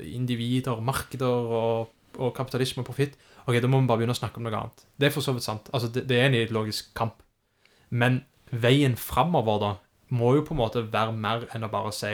individer, 0.00 0.80
markeder 0.80 1.26
og, 1.52 1.92
og 2.18 2.34
kapitalisme 2.36 2.82
og 2.82 2.88
profitt. 2.88 3.14
OK, 3.46 3.58
da 3.58 3.70
må 3.70 3.80
vi 3.80 3.90
bare 3.90 4.02
begynne 4.02 4.14
å 4.14 4.18
snakke 4.18 4.38
om 4.38 4.46
noe 4.46 4.58
annet. 4.58 4.84
Det 4.98 5.08
er 5.08 5.14
for 5.14 5.24
så 5.24 5.34
vidt 5.34 5.46
sant. 5.46 5.70
Altså, 5.74 5.90
det, 5.92 6.04
det 6.10 6.18
er 6.18 6.28
en 6.28 6.38
ideologisk 6.38 6.92
kamp. 6.98 7.22
Men 7.90 8.22
veien 8.52 8.94
framover, 9.00 9.58
da, 9.62 9.72
må 10.12 10.34
jo 10.36 10.44
på 10.46 10.54
en 10.54 10.60
måte 10.60 10.84
være 10.92 11.14
mer 11.16 11.46
enn 11.56 11.64
å 11.64 11.72
bare 11.72 11.92
si 11.96 12.12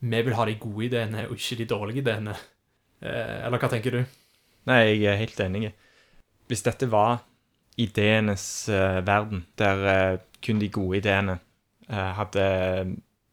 vi 0.00 0.22
vil 0.24 0.36
ha 0.36 0.46
de 0.48 0.56
gode 0.60 0.86
ideene 0.86 1.26
og 1.28 1.36
ikke 1.36 1.58
de 1.60 1.68
dårlige 1.68 2.02
ideene. 2.04 2.36
Eh, 3.00 3.36
eller 3.46 3.60
hva 3.60 3.70
tenker 3.72 3.96
du? 3.96 4.00
Nei, 4.68 4.80
jeg 4.92 5.08
er 5.08 5.20
helt 5.20 5.40
enig. 5.44 5.70
Hvis 6.48 6.64
dette 6.66 6.88
var 6.92 7.22
ideenes 7.80 8.44
uh, 8.68 9.00
verden, 9.06 9.46
der 9.56 9.84
uh, 9.86 10.18
kun 10.44 10.60
de 10.60 10.68
gode 10.72 10.98
ideene 10.98 11.38
uh, 11.88 12.10
hadde, 12.18 12.44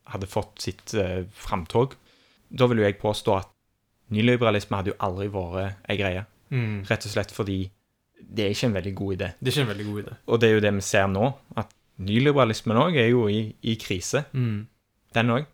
hadde 0.08 0.30
fått 0.32 0.64
sitt 0.64 0.94
uh, 0.96 1.26
framtog, 1.36 1.98
da 2.48 2.68
vil 2.70 2.80
jo 2.80 2.88
jeg 2.88 3.00
påstå 3.02 3.36
at 3.36 3.52
nyliberalisme 4.16 4.80
hadde 4.80 4.94
jo 4.94 5.00
aldri 5.04 5.28
vært 5.34 5.90
ei 5.92 6.00
greie. 6.00 6.24
Mm. 6.50 6.84
Rett 6.90 7.06
og 7.06 7.12
slett 7.12 7.32
fordi 7.36 7.60
det 8.18 8.46
er 8.46 8.50
ikke 8.56 8.68
en 8.70 8.74
veldig 8.78 8.96
god 8.96 9.14
idé. 9.18 9.28
Det 9.40 9.48
er 9.48 9.54
ikke 9.56 9.66
en 9.68 9.74
veldig 9.78 9.86
god 9.92 10.04
idé. 10.04 10.16
Og 10.28 10.40
det 10.42 10.50
er 10.50 10.54
jo 10.56 10.64
det 10.66 10.74
vi 10.74 10.82
ser 10.82 11.08
nå, 11.08 11.28
at 11.58 11.74
nyliberalismen 11.98 12.78
òg 12.78 12.96
er 12.98 13.08
jo 13.12 13.28
i, 13.30 13.56
i 13.64 13.76
krise, 13.76 14.24
Mm. 14.34 14.68
den 15.14 15.30
òg. 15.30 15.46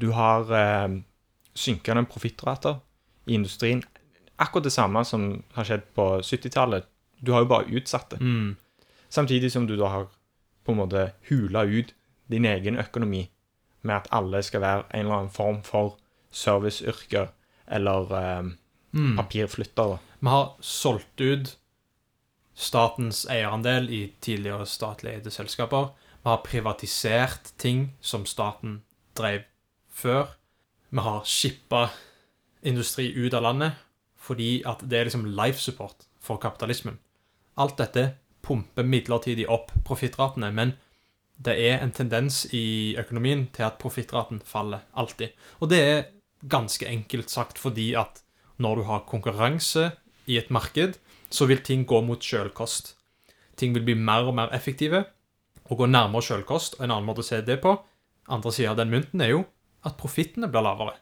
Du 0.00 0.10
har 0.12 0.50
eh, 0.52 0.96
synkende 1.54 2.04
profittrater 2.08 2.78
i 3.26 3.34
industrien. 3.34 3.82
Akkurat 4.38 4.64
det 4.64 4.72
samme 4.72 5.04
som 5.04 5.42
har 5.54 5.64
skjedd 5.64 5.82
på 5.94 6.06
70-tallet. 6.22 6.84
Du 7.20 7.32
har 7.32 7.40
jo 7.44 7.48
bare 7.48 7.70
utsatt 7.72 8.10
det. 8.10 8.20
Mm. 8.20 8.56
Samtidig 9.08 9.52
som 9.52 9.66
du 9.66 9.76
da 9.76 9.88
har 9.88 10.06
på 10.64 10.72
en 10.72 10.78
måte 10.80 11.12
hula 11.30 11.62
ut 11.64 11.94
din 12.28 12.44
egen 12.44 12.76
økonomi 12.78 13.28
med 13.82 13.94
at 13.96 14.08
alle 14.10 14.42
skal 14.42 14.60
være 14.60 14.84
en 14.90 15.00
eller 15.06 15.14
annen 15.20 15.30
form 15.30 15.62
for 15.62 15.96
serviceyrker 16.34 17.28
eller 17.68 18.12
eh, 18.18 18.42
Mm. 18.92 19.16
Papirflytter. 19.16 19.98
Vi 20.20 20.32
har 20.32 20.52
solgt 20.60 21.20
ut 21.20 21.56
statens 22.56 23.26
eierandel 23.28 23.90
i 23.92 24.02
tidligere 24.20 24.66
statlig 24.66 25.16
eide 25.16 25.30
selskaper. 25.30 25.90
Vi 26.22 26.30
har 26.30 26.44
privatisert 26.46 27.52
ting 27.60 27.90
som 28.00 28.26
staten 28.26 28.80
drev 29.16 29.44
før. 29.92 30.32
Vi 30.90 31.04
har 31.04 31.24
shippa 31.28 31.88
industri 32.62 33.12
ut 33.14 33.34
av 33.34 33.44
landet 33.44 33.82
fordi 34.26 34.64
at 34.66 34.80
det 34.82 34.98
er 34.98 35.06
liksom 35.06 35.28
life 35.38 35.60
support 35.62 36.08
for 36.18 36.40
kapitalismen. 36.42 36.98
Alt 37.62 37.76
dette 37.78 38.08
pumper 38.42 38.82
midlertidig 38.82 39.46
opp 39.50 39.70
profittratene, 39.86 40.50
men 40.50 40.74
det 41.36 41.54
er 41.68 41.78
en 41.78 41.92
tendens 41.94 42.44
i 42.54 42.96
økonomien 42.98 43.46
til 43.54 43.68
at 43.68 43.78
profittraten 43.78 44.40
faller 44.42 44.82
alltid. 44.98 45.36
Og 45.60 45.70
det 45.70 45.80
er 45.82 46.06
ganske 46.42 46.88
enkelt 46.88 47.30
sagt 47.30 47.60
fordi 47.60 47.92
at 47.98 48.22
når 48.62 48.80
du 48.80 48.86
har 48.88 49.06
konkurranse 49.08 49.90
i 50.26 50.38
et 50.40 50.50
marked, 50.50 50.96
så 51.30 51.48
vil 51.50 51.62
ting 51.64 51.84
gå 51.88 52.00
mot 52.06 52.22
sjølkost. 52.22 52.94
Ting 53.56 53.74
vil 53.74 53.84
bli 53.86 53.96
mer 53.98 54.28
og 54.28 54.36
mer 54.38 54.52
effektive 54.56 55.04
og 55.66 55.80
gå 55.80 55.88
nærmere 55.90 56.24
sjølkost. 56.24 56.78
En 56.80 56.90
annen 56.90 57.06
måte 57.08 57.24
å 57.24 57.26
se 57.26 57.40
det 57.44 57.58
på, 57.62 57.74
andre 58.30 58.52
sida 58.54 58.72
av 58.72 58.80
den 58.80 58.92
mynten, 58.92 59.22
er 59.22 59.34
jo 59.34 59.44
at 59.86 59.98
profittene 60.00 60.50
blir 60.50 60.64
lavere. 60.66 60.96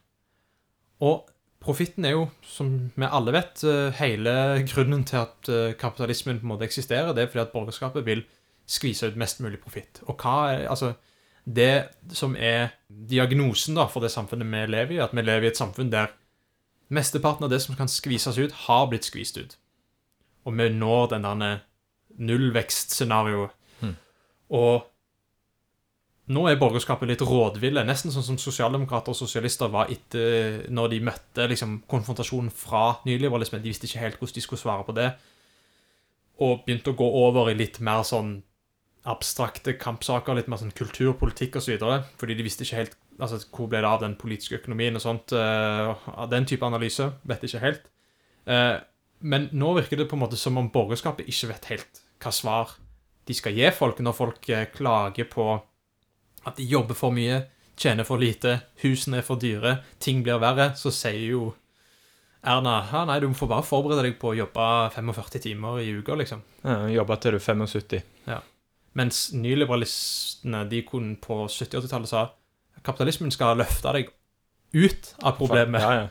Og 1.05 1.31
profitten 1.64 2.05
er 2.05 2.17
jo, 2.17 2.27
som 2.45 2.71
vi 2.95 3.09
alle 3.09 3.35
vet, 3.35 3.64
eh, 3.64 3.95
hele 4.01 4.64
grunnen 4.69 5.05
til 5.09 5.23
at 5.23 5.49
eh, 5.49 5.77
kapitalismen 5.81 6.40
på 6.40 6.47
en 6.47 6.55
måte 6.55 6.69
eksisterer. 6.69 7.12
Det 7.14 7.25
er 7.25 7.33
fordi 7.33 7.45
at 7.47 7.55
borgerskapet 7.55 8.07
vil 8.07 8.25
skvise 8.67 9.09
ut 9.09 9.21
mest 9.21 9.40
mulig 9.45 9.61
profitt. 9.61 10.03
Og 10.09 10.17
hva 10.17 10.53
er 10.53 10.69
Altså, 10.69 10.95
det 11.45 11.90
som 12.17 12.37
er 12.37 12.73
diagnosen 12.88 13.77
da 13.77 13.85
for 13.87 14.01
det 14.01 14.12
samfunnet 14.12 14.49
vi 14.49 14.67
lever 14.73 14.97
i, 14.97 15.03
at 15.05 15.12
vi 15.12 15.21
lever 15.21 15.45
i 15.45 15.53
et 15.53 15.61
samfunn 15.61 15.93
der 15.93 16.09
mesteparten 16.94 17.46
av 17.46 17.52
det 17.52 17.61
som 17.64 17.76
kan 17.78 17.90
skvises 17.90 18.38
ut, 18.38 18.54
har 18.66 18.88
blitt 18.90 19.09
skvist 19.09 19.38
ut. 19.40 19.57
Og 20.44 20.57
vi 20.59 20.68
når 20.72 21.14
den 21.14 21.26
der 21.26 21.62
nullvekstscenarioet. 22.14 23.54
Hmm. 23.80 23.96
Og 24.54 24.85
nå 26.33 26.46
er 26.48 26.57
borgerskapet 26.57 27.11
litt 27.11 27.22
rådville, 27.24 27.83
nesten 27.85 28.12
sånn 28.12 28.24
som 28.24 28.38
sosialdemokrater 28.40 29.12
og 29.12 29.18
sosialister 29.18 29.68
var 29.72 29.90
etter 29.92 30.62
når 30.72 30.94
de 30.94 31.02
møtte 31.04 31.48
liksom, 31.50 31.83
konfrontasjonen 31.90 32.48
fra 32.54 32.94
nyliberalismen. 33.04 33.61
De 33.61 33.72
visste 33.72 33.88
ikke 33.90 34.04
helt 34.07 34.20
hvordan 34.20 34.38
de 34.38 34.44
skulle 34.46 34.62
svare 34.62 34.87
på 34.87 34.96
det, 34.96 35.11
og 36.44 36.64
begynte 36.64 36.94
å 36.94 36.98
gå 36.98 37.09
over 37.26 37.50
i 37.50 37.59
litt 37.59 37.80
mer 37.85 38.07
sånn 38.09 38.38
abstrakte 39.04 39.74
kampsaker, 39.76 40.38
litt 40.38 40.48
mer 40.48 40.62
sånn 40.62 40.72
kulturpolitikk 40.76 41.61
osv., 41.61 41.76
fordi 42.20 42.38
de 42.38 42.46
visste 42.46 42.64
ikke 42.64 42.80
helt 42.80 42.96
altså, 43.18 43.40
hvor 43.50 43.68
ble 43.70 43.83
det 43.83 43.90
av 43.90 44.03
den 44.03 44.16
politiske 44.20 44.59
økonomien 44.61 44.96
og 44.96 45.03
sånt. 45.05 45.33
eh, 45.33 46.09
den 46.31 46.46
type 46.46 46.66
analyse. 46.66 47.12
Vet 47.24 47.44
ikke 47.44 47.62
helt. 47.62 47.87
Eh, 48.46 48.77
men 49.20 49.48
nå 49.53 49.74
virker 49.79 49.96
det 49.96 50.09
på 50.11 50.16
en 50.16 50.24
måte 50.24 50.37
som 50.37 50.59
om 50.59 50.70
borgerskapet 50.70 51.29
ikke 51.31 51.53
vet 51.55 51.70
helt 51.72 52.03
hva 52.20 52.33
svar 52.33 52.77
de 53.24 53.35
skal 53.37 53.57
gi 53.57 53.70
folk 53.72 54.00
når 54.05 54.16
folk 54.16 54.48
eh, 54.53 54.68
klager 54.72 55.29
på 55.31 55.46
at 56.44 56.57
de 56.59 56.66
jobber 56.68 56.96
for 56.96 57.14
mye, 57.14 57.40
tjener 57.81 58.05
for 58.05 58.20
lite, 58.20 58.59
husene 58.83 59.22
er 59.22 59.27
for 59.27 59.40
dyre, 59.40 59.79
ting 59.98 60.20
blir 60.22 60.42
verre, 60.42 60.74
så 60.77 60.92
sier 60.92 61.31
jo 61.33 61.53
Erna 62.44 62.83
ja, 62.90 63.07
nei, 63.09 63.16
du 63.22 63.31
får 63.33 63.48
bare 63.48 63.64
forberede 63.64 64.03
deg 64.05 64.18
på 64.20 64.35
å 64.35 64.37
jobbe 64.37 64.64
45 64.92 65.40
timer 65.40 65.79
i 65.81 65.94
uka, 65.96 66.12
liksom. 66.20 66.42
Ja, 66.61 66.83
jobbe 66.92 67.16
til 67.16 67.33
du 67.33 67.38
er 67.38 67.46
75. 67.46 68.03
Mens 69.00 69.20
nyliberalistene 69.33 70.61
de 70.68 70.83
kunne 70.85 71.16
på 71.24 71.46
70-80-tallet 71.48 72.11
sa 72.11 72.27
kapitalismen 72.85 73.33
skal 73.35 73.57
løfte 73.59 73.92
deg 73.97 74.11
ut 74.75 75.14
av 75.23 75.37
problemet. 75.38 75.81
Ja, 75.83 75.92
ja. 75.94 76.07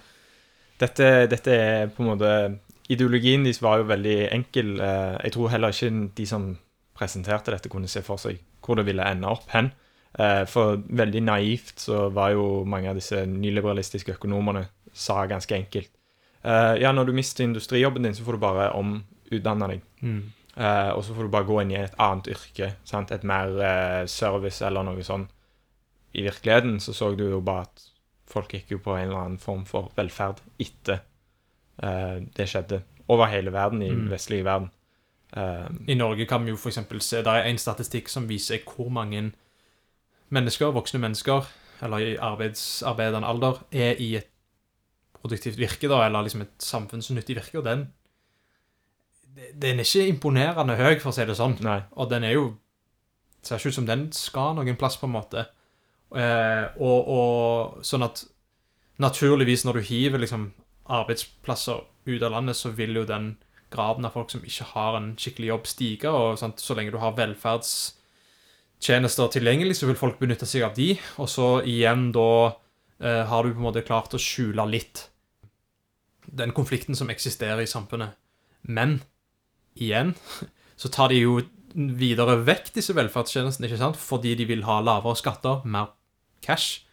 Dette, 0.82 1.10
dette 1.32 1.54
er 1.54 1.88
på 1.94 2.04
en 2.04 2.10
måte 2.16 2.30
Ideologien 2.92 3.46
deres 3.46 3.62
var 3.64 3.78
jo 3.80 3.86
veldig 3.88 4.16
enkel. 4.36 4.74
Eh, 4.84 5.14
Jeg 5.24 5.32
tror 5.38 5.50
heller 5.54 5.72
ikke 5.72 6.10
de 6.18 6.26
som 6.28 6.50
presenterte 6.98 7.52
dette, 7.54 7.70
kunne 7.72 7.88
se 7.88 8.02
for 8.04 8.20
seg 8.20 8.42
hvor 8.64 8.76
det 8.76 8.86
ville 8.86 9.04
ende 9.08 9.28
opp 9.32 9.48
hen. 9.56 9.72
Eh, 10.20 10.44
For 10.46 10.78
veldig 10.78 11.22
naivt 11.24 11.80
så 11.80 12.10
var 12.14 12.34
jo 12.36 12.64
mange 12.68 12.90
av 12.92 12.96
disse 13.00 13.24
nyliberalistiske 13.26 14.18
økonomene 14.18 14.66
sa 14.94 15.24
ganske 15.26 15.56
enkelt 15.56 15.90
eh, 16.44 16.76
Ja, 16.84 16.92
når 16.92 17.06
du 17.06 17.14
mister 17.14 17.44
industrijobben 17.48 18.04
din, 18.04 18.14
så 18.14 18.24
får 18.28 18.34
du 18.38 18.44
bare 18.44 18.68
omutdanne 18.76 19.68
deg. 19.72 19.82
Mm. 20.02 20.24
Og 20.94 21.02
så 21.04 21.16
får 21.16 21.24
du 21.24 21.30
bare 21.34 21.48
gå 21.48 21.62
inn 21.64 21.72
i 21.72 21.80
et 21.82 21.96
annet 21.98 22.28
yrke. 22.30 22.76
Sant? 22.86 23.10
Et 23.12 23.24
mer 23.26 24.06
service 24.06 24.62
eller 24.62 24.84
noe 24.86 25.02
sånn. 25.02 25.24
I 26.14 26.22
virkeligheten 26.26 26.80
så 26.80 26.94
så 26.94 27.16
du 27.18 27.24
jo 27.30 27.42
bare 27.42 27.62
at 27.68 27.82
folk 28.30 28.54
gikk 28.54 28.72
jo 28.72 28.78
på 28.80 28.96
en 28.96 29.08
eller 29.08 29.18
annen 29.20 29.40
form 29.42 29.66
for 29.66 29.92
velferd 29.98 30.40
etter 30.62 31.00
eh, 31.84 32.20
det 32.38 32.48
skjedde. 32.50 32.84
Over 33.08 33.26
hele 33.28 33.52
verden, 33.54 33.82
i 33.82 33.90
Mm. 33.92 34.10
vestlige 34.12 34.46
verden. 34.46 34.70
Eh, 35.36 35.70
I 35.88 35.96
Norge 35.96 36.26
kan 36.26 36.46
vi 36.46 36.52
jo 36.52 36.58
eksempel 36.70 37.02
se, 37.02 37.18
det 37.18 37.28
er 37.28 37.50
en 37.50 37.58
statistikk 37.58 38.10
som 38.10 38.28
viser 38.30 38.60
hvor 38.64 38.90
mange 38.90 39.32
mennesker, 40.30 40.72
voksne 40.72 41.00
mennesker, 41.00 41.46
eller 41.82 41.98
i 41.98 42.16
arbeidsarbeidende 42.18 43.28
alder, 43.28 43.64
er 43.72 43.96
i 44.00 44.16
et 44.16 44.28
produktivt 45.14 45.58
virke, 45.58 45.88
da, 45.88 46.06
eller 46.06 46.22
liksom 46.24 46.42
et 46.42 46.54
samfunnsnyttig 46.60 47.36
virke, 47.36 47.58
og 47.58 47.66
den, 47.66 47.88
den 49.62 49.80
er 49.80 49.84
ikke 49.84 50.08
imponerende 50.08 50.76
høy, 50.76 51.00
for 51.00 51.10
å 51.12 51.14
si 51.16 51.26
det 51.26 51.36
sånn. 51.38 51.58
nei. 51.62 51.82
Og 51.92 52.10
den 52.10 52.24
er 52.24 52.38
jo 52.38 52.54
Ser 53.44 53.58
ikke 53.60 53.74
ut 53.74 53.76
som 53.76 53.86
den 53.86 54.06
skal 54.16 54.54
noen 54.56 54.78
plass, 54.80 54.96
på 54.96 55.04
en 55.06 55.12
måte. 55.12 55.42
Eh, 56.14 56.66
og, 56.78 57.08
og 57.10 57.86
sånn 57.86 58.06
at 58.06 58.30
Naturligvis, 59.02 59.66
når 59.66 59.74
du 59.74 59.82
hiver 59.88 60.20
liksom 60.22 60.54
arbeidsplasser 60.86 61.80
ut 62.06 62.24
av 62.24 62.32
landet, 62.32 62.56
så 62.56 62.70
vil 62.78 62.96
jo 63.00 63.06
den 63.10 63.38
graden 63.74 64.06
av 64.06 64.12
folk 64.14 64.30
som 64.32 64.44
ikke 64.46 64.64
har 64.74 64.96
en 65.00 65.16
skikkelig 65.20 65.48
jobb, 65.50 65.68
stige. 65.68 66.10
Og 66.14 66.40
sant? 66.40 66.60
så 66.62 66.74
lenge 66.78 66.92
du 66.94 66.98
har 67.02 67.18
velferdstjenester 67.18 69.28
tilgjengelig, 69.34 69.76
så 69.80 69.86
vil 69.90 70.00
folk 70.00 70.20
benytte 70.22 70.46
seg 70.50 70.62
av 70.68 70.74
de. 70.78 70.90
Og 71.18 71.28
så 71.32 71.48
igjen 71.70 72.12
da 72.16 72.32
eh, 73.02 73.24
har 73.30 73.44
du 73.44 73.50
på 73.54 73.60
en 73.60 73.68
måte 73.70 73.88
klart 73.88 74.14
å 74.14 74.20
skjule 74.22 74.64
litt 74.70 74.98
den 76.24 76.52
konflikten 76.56 76.96
som 76.96 77.10
eksisterer 77.12 77.62
i 77.64 77.68
samfunnet. 77.70 78.10
Men 78.62 79.02
igjen 79.74 80.14
så 80.82 80.88
tar 80.94 81.08
de 81.12 81.18
jo 81.24 81.34
videre 81.74 82.46
vekk 82.46 82.74
disse 82.76 82.94
velferdstjenestene, 82.94 83.68
ikke 83.68 83.82
sant? 83.82 83.98
Fordi 83.98 84.36
de 84.38 84.46
vil 84.46 84.64
ha 84.70 84.78
lavere 84.86 85.16
skatter, 85.18 85.66
mer 85.66 85.88
cash. 86.44 86.84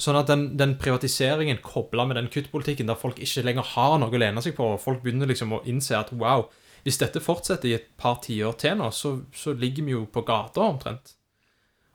Sånn 0.00 0.16
at 0.16 0.30
den, 0.30 0.46
den 0.56 0.78
privatiseringen 0.80 1.60
kobla 1.64 2.06
med 2.08 2.16
den 2.16 2.30
kuttpolitikken, 2.32 2.88
der 2.88 2.98
folk 2.98 3.20
ikke 3.20 3.44
lenger 3.44 3.66
har 3.74 3.98
noe 4.00 4.14
å 4.16 4.20
lene 4.20 4.42
seg 4.44 4.56
på, 4.56 4.72
og 4.74 4.80
folk 4.80 5.02
begynner 5.04 5.28
liksom 5.28 5.52
å 5.52 5.62
innse 5.68 5.98
at 5.98 6.12
wow, 6.16 6.46
hvis 6.86 7.00
dette 7.02 7.20
fortsetter 7.20 7.68
i 7.68 7.76
et 7.76 7.90
par 8.00 8.22
tiår 8.24 8.56
til 8.60 8.78
nå, 8.80 8.88
så, 8.96 9.18
så 9.36 9.52
ligger 9.52 9.86
vi 9.86 9.96
jo 9.98 10.06
på 10.08 10.24
gata 10.24 10.64
omtrent. 10.64 11.14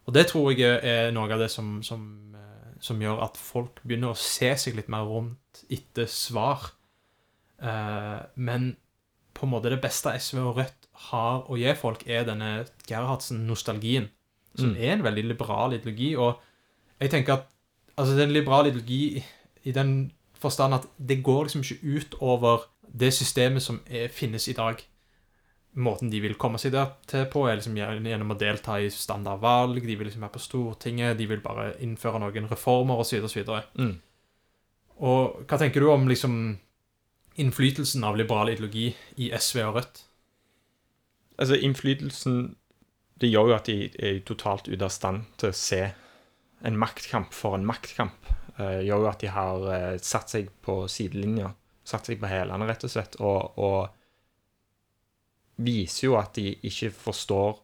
Og 0.05 0.13
det 0.13 0.27
tror 0.29 0.53
jeg 0.53 0.77
er 0.85 1.09
noe 1.15 1.31
av 1.33 1.41
det 1.41 1.49
som, 1.49 1.79
som, 1.85 2.03
eh, 2.37 2.73
som 2.83 3.01
gjør 3.01 3.23
at 3.25 3.39
folk 3.41 3.81
begynner 3.81 4.13
å 4.13 4.19
se 4.19 4.51
seg 4.61 4.77
litt 4.77 4.91
mer 4.93 5.07
rundt 5.09 5.63
etter 5.73 6.05
svar. 6.11 6.69
Eh, 7.57 8.19
men 8.35 8.75
på 9.35 9.47
en 9.47 9.55
måte 9.55 9.71
det 9.73 9.81
beste 9.83 10.13
SV 10.13 10.43
og 10.43 10.59
Rødt 10.61 10.89
har 11.09 11.49
å 11.49 11.57
gi 11.59 11.73
folk, 11.79 12.05
er 12.07 12.27
denne 12.27 12.51
Gerhardsen-nostalgien, 12.87 14.11
som 14.55 14.69
Mm. 14.69 14.77
er 14.77 14.91
en 14.93 15.03
veldig 15.03 15.23
liberal 15.27 15.73
ideologi. 15.73 16.15
Og 16.15 16.39
jeg 17.01 17.09
tenker 17.11 17.33
at 17.33 17.45
altså, 17.97 18.13
det 18.15 18.21
er 18.23 18.27
en 18.27 18.33
liberal 18.33 18.67
ideologi 18.67 19.23
i 19.65 19.71
den 19.71 20.11
forstand 20.39 20.73
at 20.73 20.87
det 20.97 21.23
går 21.23 21.43
liksom 21.47 21.61
ikke 21.61 21.97
ut 21.97 22.15
over 22.21 22.65
det 22.97 23.13
systemet 23.13 23.61
som 23.61 23.81
er, 23.89 24.07
finnes 24.07 24.47
i 24.47 24.53
dag. 24.53 24.75
Måten 25.75 26.09
de 26.11 26.21
vil 26.21 26.35
komme 26.39 26.57
seg 26.57 26.71
der 26.71 26.93
til 27.07 27.25
på, 27.25 27.47
er 27.49 27.55
liksom 27.57 27.75
gjennom 27.75 28.31
å 28.31 28.37
delta 28.39 28.77
i 28.79 28.89
standardvalg, 28.89 29.81
de 29.85 29.95
vil 29.95 30.07
liksom 30.07 30.21
være 30.21 30.31
på 30.37 30.39
Stortinget, 30.39 31.17
de 31.17 31.25
vil 31.27 31.41
bare 31.43 31.73
innføre 31.83 32.19
noen 32.19 32.47
reformer 32.47 32.95
osv. 33.03 33.23
osv. 33.23 33.43
Mm. 33.77 33.97
Og 35.03 35.41
hva 35.47 35.57
tenker 35.59 35.81
du 35.81 35.89
om 35.91 36.07
liksom 36.07 36.59
innflytelsen 37.37 38.03
av 38.07 38.15
liberal 38.15 38.49
ideologi 38.53 38.93
i 39.17 39.31
SV 39.35 39.59
og 39.65 39.75
Rødt? 39.75 40.03
Altså, 41.37 41.57
innflytelsen 41.59 42.55
Det 43.21 43.29
gjør 43.31 43.51
jo 43.51 43.55
at 43.55 43.69
de 43.69 43.77
er 43.87 44.23
totalt 44.27 44.67
ute 44.67 44.83
av 44.83 44.91
stand 44.91 45.23
til 45.39 45.51
å 45.51 45.55
se 45.55 45.81
en 46.65 46.79
maktkamp 46.79 47.33
for 47.35 47.55
en 47.55 47.67
maktkamp. 47.67 48.31
Uh, 48.59 48.81
gjør 48.83 49.05
jo 49.05 49.11
at 49.11 49.21
de 49.23 49.29
har 49.31 49.67
uh, 49.67 49.97
satt 50.03 50.31
seg 50.31 50.49
på 50.63 50.81
sidelinja, 50.91 51.51
satt 51.87 52.09
seg 52.09 52.19
på 52.19 52.31
hælene, 52.31 52.67
rett 52.67 52.83
og 52.87 52.91
slett, 52.91 53.15
og, 53.23 53.59
og 53.59 53.87
viser 55.55 56.09
jo 56.09 56.17
at 56.19 56.35
de 56.35 56.53
ikke 56.67 56.91
forstår 56.91 57.59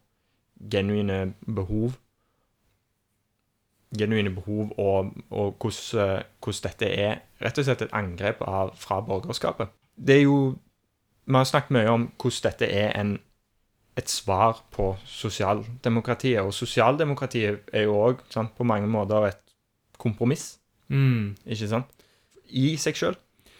genuine 0.71 1.33
behov. 1.45 1.97
Genuine 3.97 4.31
behov 4.35 4.71
og, 4.79 5.11
og 5.29 5.55
hvordan, 5.59 5.99
eh, 5.99 6.23
hvordan 6.39 6.63
dette 6.63 6.91
er 6.95 7.17
rett 7.41 7.57
og 7.59 7.65
slett 7.67 7.81
et 7.83 7.95
angrep 7.97 8.43
av, 8.47 8.71
fra 8.79 9.01
borgerskapet. 9.03 9.73
Det 9.95 10.21
er 10.21 10.21
jo 10.21 10.57
Vi 11.25 11.37
har 11.37 11.43
snakket 11.45 11.71
mye 11.75 11.89
om 11.91 12.05
hvordan 12.17 12.43
dette 12.49 12.67
er 12.73 12.95
en 12.99 13.19
et 14.01 14.11
svar 14.11 14.59
på 14.73 14.91
sosialdemokratiet. 15.07 16.41
Og 16.43 16.53
sosialdemokratiet 16.55 17.69
er 17.73 17.87
jo 17.87 17.97
òg 18.09 18.23
på 18.57 18.67
mange 18.67 18.89
måter 18.91 19.31
et 19.31 19.41
kompromiss, 20.01 20.57
Mm. 20.91 21.35
ikke 21.47 21.69
sant? 21.71 21.85
I 22.51 22.75
seg 22.75 22.97
sjøl. 22.99 23.15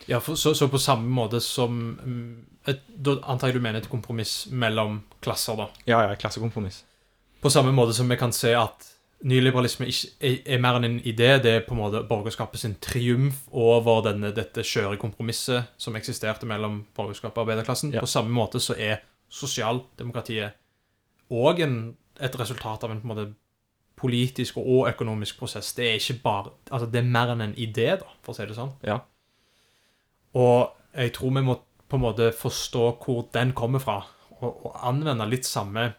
Ja, 0.09 0.19
for, 0.19 0.35
så, 0.35 0.51
så 0.57 0.67
på 0.67 0.79
samme 0.81 1.07
måte 1.07 1.39
som 1.39 1.77
mm, 2.03 2.31
et, 2.67 2.81
Da 2.91 3.13
antar 3.31 3.47
jeg 3.51 3.55
du 3.55 3.63
mener 3.63 3.79
et 3.79 3.89
kompromiss 3.89 4.47
mellom 4.51 5.01
klasser, 5.23 5.55
da. 5.55 5.69
Ja, 5.87 6.01
ja, 6.09 6.17
klassekompromiss. 6.19 6.81
På 7.41 7.49
samme 7.49 7.71
måte 7.71 7.95
som 7.95 8.09
vi 8.11 8.17
kan 8.19 8.33
se 8.35 8.51
at 8.57 8.89
nyliberalisme 9.23 9.85
ikke 9.89 10.09
er, 10.19 10.35
er 10.57 10.61
mer 10.61 10.79
enn 10.79 10.87
en 10.87 10.99
idé, 11.05 11.35
det 11.41 11.53
er 11.53 11.63
på 11.65 11.75
en 11.75 11.81
måte 11.83 12.01
borgerskapet 12.09 12.59
sin 12.59 12.75
triumf 12.81 13.43
over 13.53 14.01
denne, 14.09 14.33
dette 14.35 14.65
skjøre 14.65 14.97
kompromisset 15.01 15.69
som 15.81 15.95
eksisterte 15.97 16.49
mellom 16.49 16.81
borgerskapet 16.97 17.37
og 17.37 17.45
arbeiderklassen. 17.45 17.93
Ja. 17.95 18.01
På 18.01 18.09
samme 18.09 18.33
måte 18.33 18.61
så 18.61 18.75
er 18.77 18.99
sosialdemokratiet 19.31 20.57
òg 21.31 21.61
et 21.63 22.35
resultat 22.37 22.83
av 22.83 22.91
en 22.91 22.99
på 23.01 23.07
en 23.07 23.13
måte 23.13 23.29
politisk 24.01 24.57
og 24.57 24.89
økonomisk 24.89 25.39
prosess. 25.39 25.73
Det 25.77 25.87
er 25.87 25.99
ikke 25.99 26.21
bare 26.23 26.51
Altså, 26.71 26.87
det 26.89 27.01
er 27.01 27.09
mer 27.13 27.33
enn 27.33 27.41
en 27.41 27.57
idé, 27.57 27.93
da, 27.99 28.07
for 28.23 28.33
å 28.33 28.37
si 28.37 28.47
det 28.47 28.57
sånn. 28.57 28.73
Ja. 28.87 29.01
Og 30.33 30.71
jeg 30.95 31.13
tror 31.15 31.35
vi 31.35 31.43
må 31.45 31.57
på 31.91 31.99
en 31.99 32.05
måte 32.05 32.31
forstå 32.31 32.85
hvor 33.03 33.25
den 33.35 33.51
kommer 33.53 33.83
fra, 33.83 33.99
og, 34.39 34.65
og 34.65 34.77
anvende 34.87 35.27
litt 35.27 35.45
samme 35.45 35.91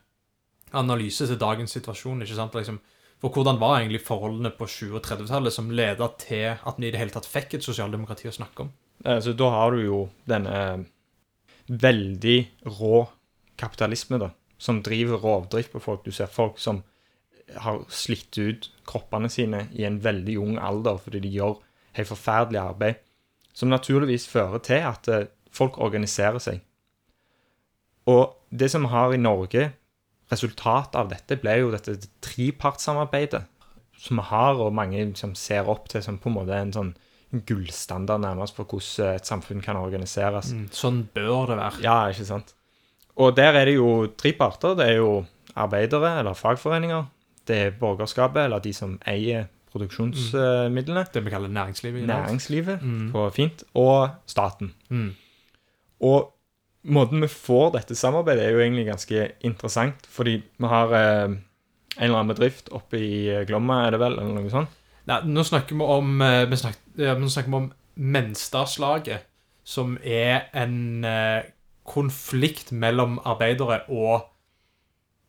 analyse 0.72 1.26
til 1.28 1.38
dagens 1.38 1.76
situasjon. 1.76 2.24
ikke 2.24 2.38
sant? 2.38 2.56
Liksom 2.56 2.80
For 3.22 3.30
hvordan 3.30 3.60
var 3.60 3.78
egentlig 3.78 4.02
forholdene 4.02 4.50
på 4.56 4.66
20- 4.66 4.96
og 4.98 5.04
30-tallet 5.06 5.54
som 5.54 5.70
leda 5.70 6.08
til 6.18 6.56
at 6.56 6.78
vi 6.78 6.88
i 6.88 6.90
det 6.90 6.98
hele 6.98 7.14
tatt 7.14 7.28
fikk 7.28 7.54
et 7.54 7.66
sosialdemokrati 7.66 8.26
å 8.28 8.34
snakke 8.34 8.64
om? 8.64 8.72
Altså, 9.04 9.30
Så 9.30 9.36
da 9.38 9.50
har 9.50 9.70
du 9.70 9.84
jo 9.84 10.00
denne 10.26 10.86
veldig 11.68 12.38
rå 12.80 13.04
kapitalisme, 13.62 14.18
da, 14.20 14.32
som 14.58 14.82
driver 14.84 15.22
rovdrift 15.22 15.72
på 15.72 15.82
folk. 15.82 16.04
Du 16.04 16.12
ser 16.14 16.30
folk 16.30 16.60
som 16.62 16.82
har 17.62 17.82
slitt 17.92 18.38
ut 18.38 18.70
kroppene 18.88 19.30
sine 19.32 19.66
i 19.76 19.84
en 19.88 20.00
veldig 20.02 20.38
ung 20.40 20.58
alder 20.62 21.00
fordi 21.02 21.22
de 21.24 21.32
gjør 21.34 21.58
helt 21.98 22.08
forferdelig 22.08 22.60
arbeid, 22.62 23.00
som 23.52 23.68
naturligvis 23.72 24.28
fører 24.30 24.62
til 24.64 24.86
at 24.88 25.08
eh, 25.12 25.28
folk 25.52 25.78
organiserer 25.82 26.40
seg. 26.40 26.62
Og 28.08 28.32
det 28.50 28.70
som 28.72 28.86
vi 28.86 28.92
har 28.94 29.12
i 29.12 29.20
Norge, 29.20 29.70
resultatet 30.32 30.96
av 30.98 31.10
dette, 31.12 31.36
ble 31.38 31.58
jo 31.60 31.72
dette 31.74 31.98
trepartssamarbeidet 32.24 33.44
som 34.02 34.18
vi 34.18 34.24
har, 34.32 34.58
og 34.58 34.74
mange 34.74 35.04
som 35.18 35.36
ser 35.38 35.68
opp 35.70 35.90
til 35.92 36.02
som 36.02 36.18
på 36.18 36.30
en 36.30 36.38
måte 36.40 36.56
en 36.56 36.72
sånn 36.74 36.94
gullstandard 37.48 38.20
nærmest 38.24 38.56
for 38.56 38.68
hvordan 38.68 39.16
et 39.16 39.28
samfunn 39.28 39.62
kan 39.64 39.78
organiseres. 39.80 40.50
Mm, 40.52 40.66
sånn 40.74 41.04
bør 41.14 41.52
det 41.52 41.60
være. 41.60 41.84
Ja, 41.84 41.96
ikke 42.12 42.28
sant? 42.28 42.56
Og 43.16 43.34
der 43.36 43.52
er 43.60 43.64
det 43.68 43.74
jo 43.76 44.06
tre 44.16 44.32
parter. 44.32 44.74
Det 44.78 44.86
er 44.88 44.96
jo 45.00 45.24
arbeidere 45.56 46.18
eller 46.22 46.32
fagforeninger. 46.38 47.04
Det 47.48 47.56
er 47.66 47.70
borgerskapet, 47.80 48.44
eller 48.46 48.58
de 48.62 48.72
som 48.72 48.98
eier 49.06 49.48
produksjonsmidlene. 49.72 51.04
Det 51.12 51.24
vi 51.24 51.30
kaller 51.32 51.48
næringslivet. 51.48 52.06
Næringslivet, 52.06 52.82
Mm. 52.82 53.12
på 53.12 53.30
fint. 53.34 53.64
Og 53.74 54.08
staten. 54.26 54.72
Mm. 54.90 55.14
Og 56.00 56.32
måten 56.84 57.20
vi 57.22 57.28
får 57.28 57.72
dette 57.78 57.94
samarbeidet, 57.94 58.44
er 58.44 58.50
jo 58.50 58.60
egentlig 58.60 58.86
ganske 58.86 59.32
interessant. 59.40 60.06
Fordi 60.08 60.42
vi 60.58 60.66
har 60.66 60.92
eh, 60.92 61.24
en 61.24 61.40
eller 62.00 62.18
annen 62.18 62.34
bedrift 62.34 62.68
oppe 62.72 62.98
i 62.98 63.28
eh, 63.28 63.46
Glomma, 63.46 63.86
er 63.86 63.90
det 63.90 64.00
vel, 64.00 64.12
eller 64.18 64.34
noe 64.40 64.50
sånt. 64.50 64.68
Nei, 65.06 65.20
nå 65.26 65.42
snakker 65.44 65.74
vi 65.76 65.82
om 65.82 66.20
eh, 66.22 66.44
vi 66.50 66.56
snakker 66.56 67.48
vi 67.50 67.56
om 67.56 67.72
Menstadslaget, 67.96 69.20
som 69.64 69.98
er 70.02 70.46
en 70.54 71.04
eh, 71.04 71.42
konflikt 71.84 72.72
mellom 72.72 73.18
arbeidere 73.24 73.80
og 73.88 74.26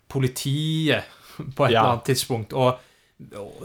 politiet 0.10 1.04
på 1.56 1.66
et 1.66 1.72
Ja. 1.72 1.80
eller 1.80 1.92
annet 1.92 2.06
tidspunkt. 2.06 2.54
Og, 2.54 2.78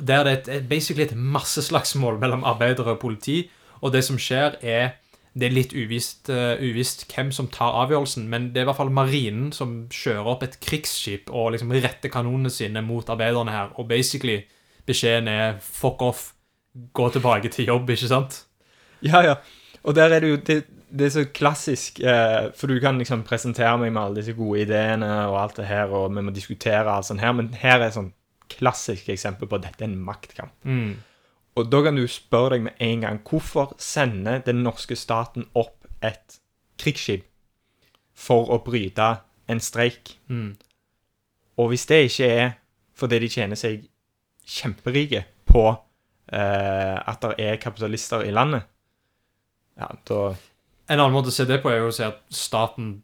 der 0.06 0.24
det 0.24 0.48
er 0.48 0.52
et, 0.56 0.68
basically 0.68 1.02
et 1.04 1.16
masseslagsmål 1.16 2.18
mellom 2.18 2.44
arbeidere 2.44 2.90
og 2.94 2.98
politi, 2.98 3.50
og 3.80 3.92
det 3.92 4.04
som 4.04 4.18
skjer, 4.18 4.54
er 4.62 4.90
det 5.38 5.46
er 5.46 5.54
litt 5.54 5.72
uvisst, 5.72 6.28
uh, 6.32 6.56
uvisst 6.58 7.04
hvem 7.14 7.30
som 7.32 7.46
tar 7.52 7.76
avgjørelsen, 7.84 8.28
men 8.28 8.48
det 8.48 8.56
er 8.56 8.66
i 8.66 8.68
hvert 8.70 8.76
fall 8.80 8.90
marinen 8.90 9.52
som 9.52 9.86
kjører 9.92 10.26
opp 10.26 10.42
et 10.42 10.56
krigsskip 10.60 11.30
og 11.30 11.52
liksom 11.52 11.70
retter 11.70 12.10
kanonene 12.10 12.50
sine 12.50 12.82
mot 12.82 13.08
arbeiderne 13.08 13.50
her. 13.54 13.68
Og 13.78 13.88
basically 13.88 14.40
beskjeden 14.86 15.28
er 15.28 15.58
'fuck 15.60 16.02
off', 16.02 16.32
gå 16.92 17.08
tilbake 17.12 17.48
til 17.48 17.66
jobb, 17.66 17.90
ikke 17.90 18.08
sant? 18.08 18.44
Ja, 19.02 19.20
ja. 19.20 19.34
Og 19.84 19.94
der 19.94 20.08
er 20.08 20.20
det 20.20 20.30
jo 20.30 20.36
det, 20.36 20.64
det 20.90 21.06
er 21.06 21.12
så 21.12 21.24
klassisk, 21.34 22.00
eh, 22.00 22.48
for 22.56 22.70
du 22.70 22.78
kan 22.80 22.98
liksom 23.00 23.24
presentere 23.26 23.76
meg 23.80 23.92
med 23.92 24.02
alle 24.02 24.20
disse 24.20 24.34
gode 24.36 24.62
ideene 24.64 25.10
og 25.28 25.36
alt 25.42 25.58
det 25.60 25.68
her, 25.68 25.92
og 25.92 26.14
vi 26.14 26.24
må 26.24 26.32
diskutere 26.34 26.88
alt 26.88 27.08
sånt 27.08 27.22
her, 27.22 27.34
men 27.36 27.52
her 27.60 27.78
er 27.78 27.88
et 27.88 27.96
sånn 27.98 28.12
klassisk 28.48 29.10
eksempel 29.12 29.48
på 29.48 29.58
at 29.58 29.66
dette 29.66 29.84
er 29.84 29.90
en 29.90 30.00
maktkamp. 30.06 30.54
Mm. 30.64 30.96
Og 31.58 31.70
da 31.72 31.82
kan 31.84 31.98
du 31.98 32.06
spørre 32.08 32.56
deg 32.56 32.68
med 32.68 32.84
en 32.84 33.04
gang, 33.04 33.20
hvorfor 33.26 33.74
sender 33.82 34.40
den 34.46 34.62
norske 34.64 34.96
staten 34.96 35.48
opp 35.58 35.88
et 36.04 36.38
krigsskip 36.80 37.26
for 38.14 38.50
å 38.54 38.60
bryte 38.64 39.10
en 39.50 39.60
streik? 39.60 40.14
Mm. 40.30 40.54
Og 41.58 41.72
hvis 41.72 41.86
det 41.90 42.04
ikke 42.08 42.30
er 42.30 42.50
fordi 42.98 43.20
de 43.22 43.30
tjener 43.30 43.58
seg 43.58 43.84
kjemperike 44.48 45.24
på 45.48 45.64
eh, 45.68 46.96
at 46.98 47.24
det 47.24 47.34
er 47.42 47.60
kapitalister 47.62 48.24
i 48.26 48.32
landet, 48.34 48.64
ja, 49.78 49.90
da 50.08 50.22
En 50.88 51.00
annen 51.00 51.14
måte 51.14 51.32
å 51.32 51.34
se 51.34 51.44
det 51.48 51.60
på 51.62 51.70
er 51.72 51.82
jo 51.82 51.90
å 51.90 51.94
si 51.94 52.04
at 52.06 52.20
staten 52.32 52.98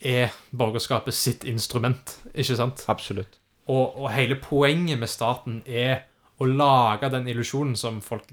er 0.00 0.32
borgerskapet 0.56 1.16
sitt 1.16 1.44
instrument, 1.48 2.18
ikke 2.32 2.56
sant? 2.56 2.84
Absolutt. 2.92 3.38
Og, 3.70 3.96
og 4.00 4.08
hele 4.12 4.36
poenget 4.40 5.00
med 5.00 5.10
staten 5.12 5.60
er 5.68 6.06
å 6.40 6.48
lage 6.48 7.10
den 7.12 7.28
illusjonen 7.28 7.76
som 7.76 8.00
folk 8.04 8.24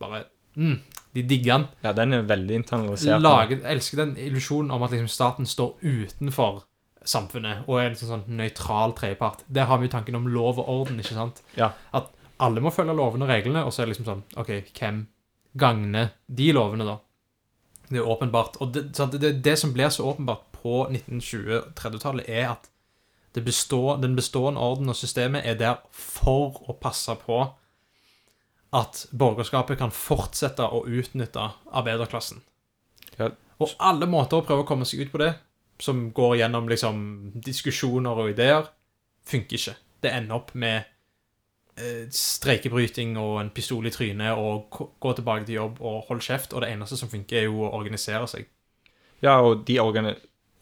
bare 0.00 0.26
mm, 0.60 0.76
De 1.16 1.24
digger 1.24 1.54
den. 1.54 1.66
Ja, 1.84 1.92
den 1.96 2.12
er 2.12 2.26
veldig 2.28 2.58
internalisert. 2.60 3.22
Lage, 3.24 3.60
elsker 3.64 4.02
den 4.04 4.16
illusjonen 4.20 4.72
om 4.74 4.84
at 4.84 4.92
liksom 4.92 5.08
staten 5.10 5.48
står 5.48 5.78
utenfor 5.80 6.66
samfunnet 7.06 7.64
og 7.70 7.80
er 7.80 7.90
en 7.90 7.96
sånn, 7.96 8.12
sånn 8.12 8.38
nøytral 8.40 8.92
tredjepart. 8.98 9.46
Der 9.48 9.70
har 9.70 9.80
vi 9.80 9.88
jo 9.88 9.94
tanken 9.94 10.18
om 10.18 10.28
lov 10.28 10.60
og 10.60 10.68
orden, 10.68 11.00
ikke 11.00 11.16
sant? 11.16 11.40
Ja. 11.56 11.70
At 11.96 12.12
alle 12.42 12.60
må 12.60 12.72
følge 12.74 12.96
lovene 12.96 13.24
og 13.24 13.32
reglene, 13.32 13.64
og 13.64 13.72
så 13.72 13.82
er 13.82 13.88
det 13.88 13.94
liksom 13.94 14.08
sånn 14.10 14.24
OK, 14.42 14.52
hvem 14.76 15.04
gagner 15.56 16.12
de 16.28 16.50
lovene, 16.52 16.84
da? 16.84 16.98
Det 17.88 18.00
er 18.00 18.08
åpenbart. 18.08 18.56
Og 18.60 18.74
det, 18.74 18.88
det, 19.20 19.32
det 19.44 19.56
som 19.58 19.72
blir 19.72 19.88
så 19.94 20.06
åpenbart 20.10 20.48
på 20.52 20.86
1920-30-tallet, 20.90 22.28
er 22.28 22.50
at 22.56 22.70
det 23.36 23.44
består, 23.44 24.00
den 24.00 24.16
bestående 24.16 24.60
orden 24.60 24.88
og 24.88 24.96
systemet 24.96 25.44
er 25.44 25.58
der 25.60 25.80
for 25.92 26.56
å 26.66 26.76
passe 26.80 27.12
på 27.20 27.42
at 28.76 29.02
borgerskapet 29.12 29.78
kan 29.78 29.92
fortsette 29.94 30.64
å 30.64 30.86
utnytte 30.88 31.50
arbeiderklassen. 31.70 32.40
Ja. 33.18 33.30
Og 33.60 33.76
alle 33.78 34.08
måter 34.10 34.40
å 34.40 34.44
prøve 34.44 34.64
å 34.64 34.68
komme 34.68 34.88
seg 34.88 35.04
ut 35.04 35.12
på 35.12 35.20
det, 35.22 35.34
som 35.80 36.10
går 36.16 36.38
gjennom 36.40 36.68
liksom, 36.68 36.98
diskusjoner 37.44 38.18
og 38.24 38.32
ideer, 38.32 38.68
funker 39.28 39.60
ikke. 39.60 39.76
Det 40.02 40.12
ender 40.12 40.40
opp 40.40 40.52
med 40.56 40.88
streikebryting 42.12 43.18
og 43.20 43.40
en 43.40 43.50
pistol 43.54 43.86
i 43.86 43.92
trynet 43.92 44.38
og 44.40 44.78
gå 45.00 45.12
tilbake 45.12 45.44
til 45.44 45.58
jobb 45.58 45.80
og 45.80 46.06
holde 46.08 46.24
kjeft, 46.24 46.54
og 46.54 46.64
det 46.64 46.70
eneste 46.72 46.96
som 46.96 47.10
funker, 47.12 47.42
er 47.42 47.48
jo 47.50 47.66
å 47.66 47.72
organisere 47.76 48.26
seg. 48.30 48.48
Ja, 49.24 49.38
og 49.40 49.66
de 49.68 49.78
organi 49.80 50.14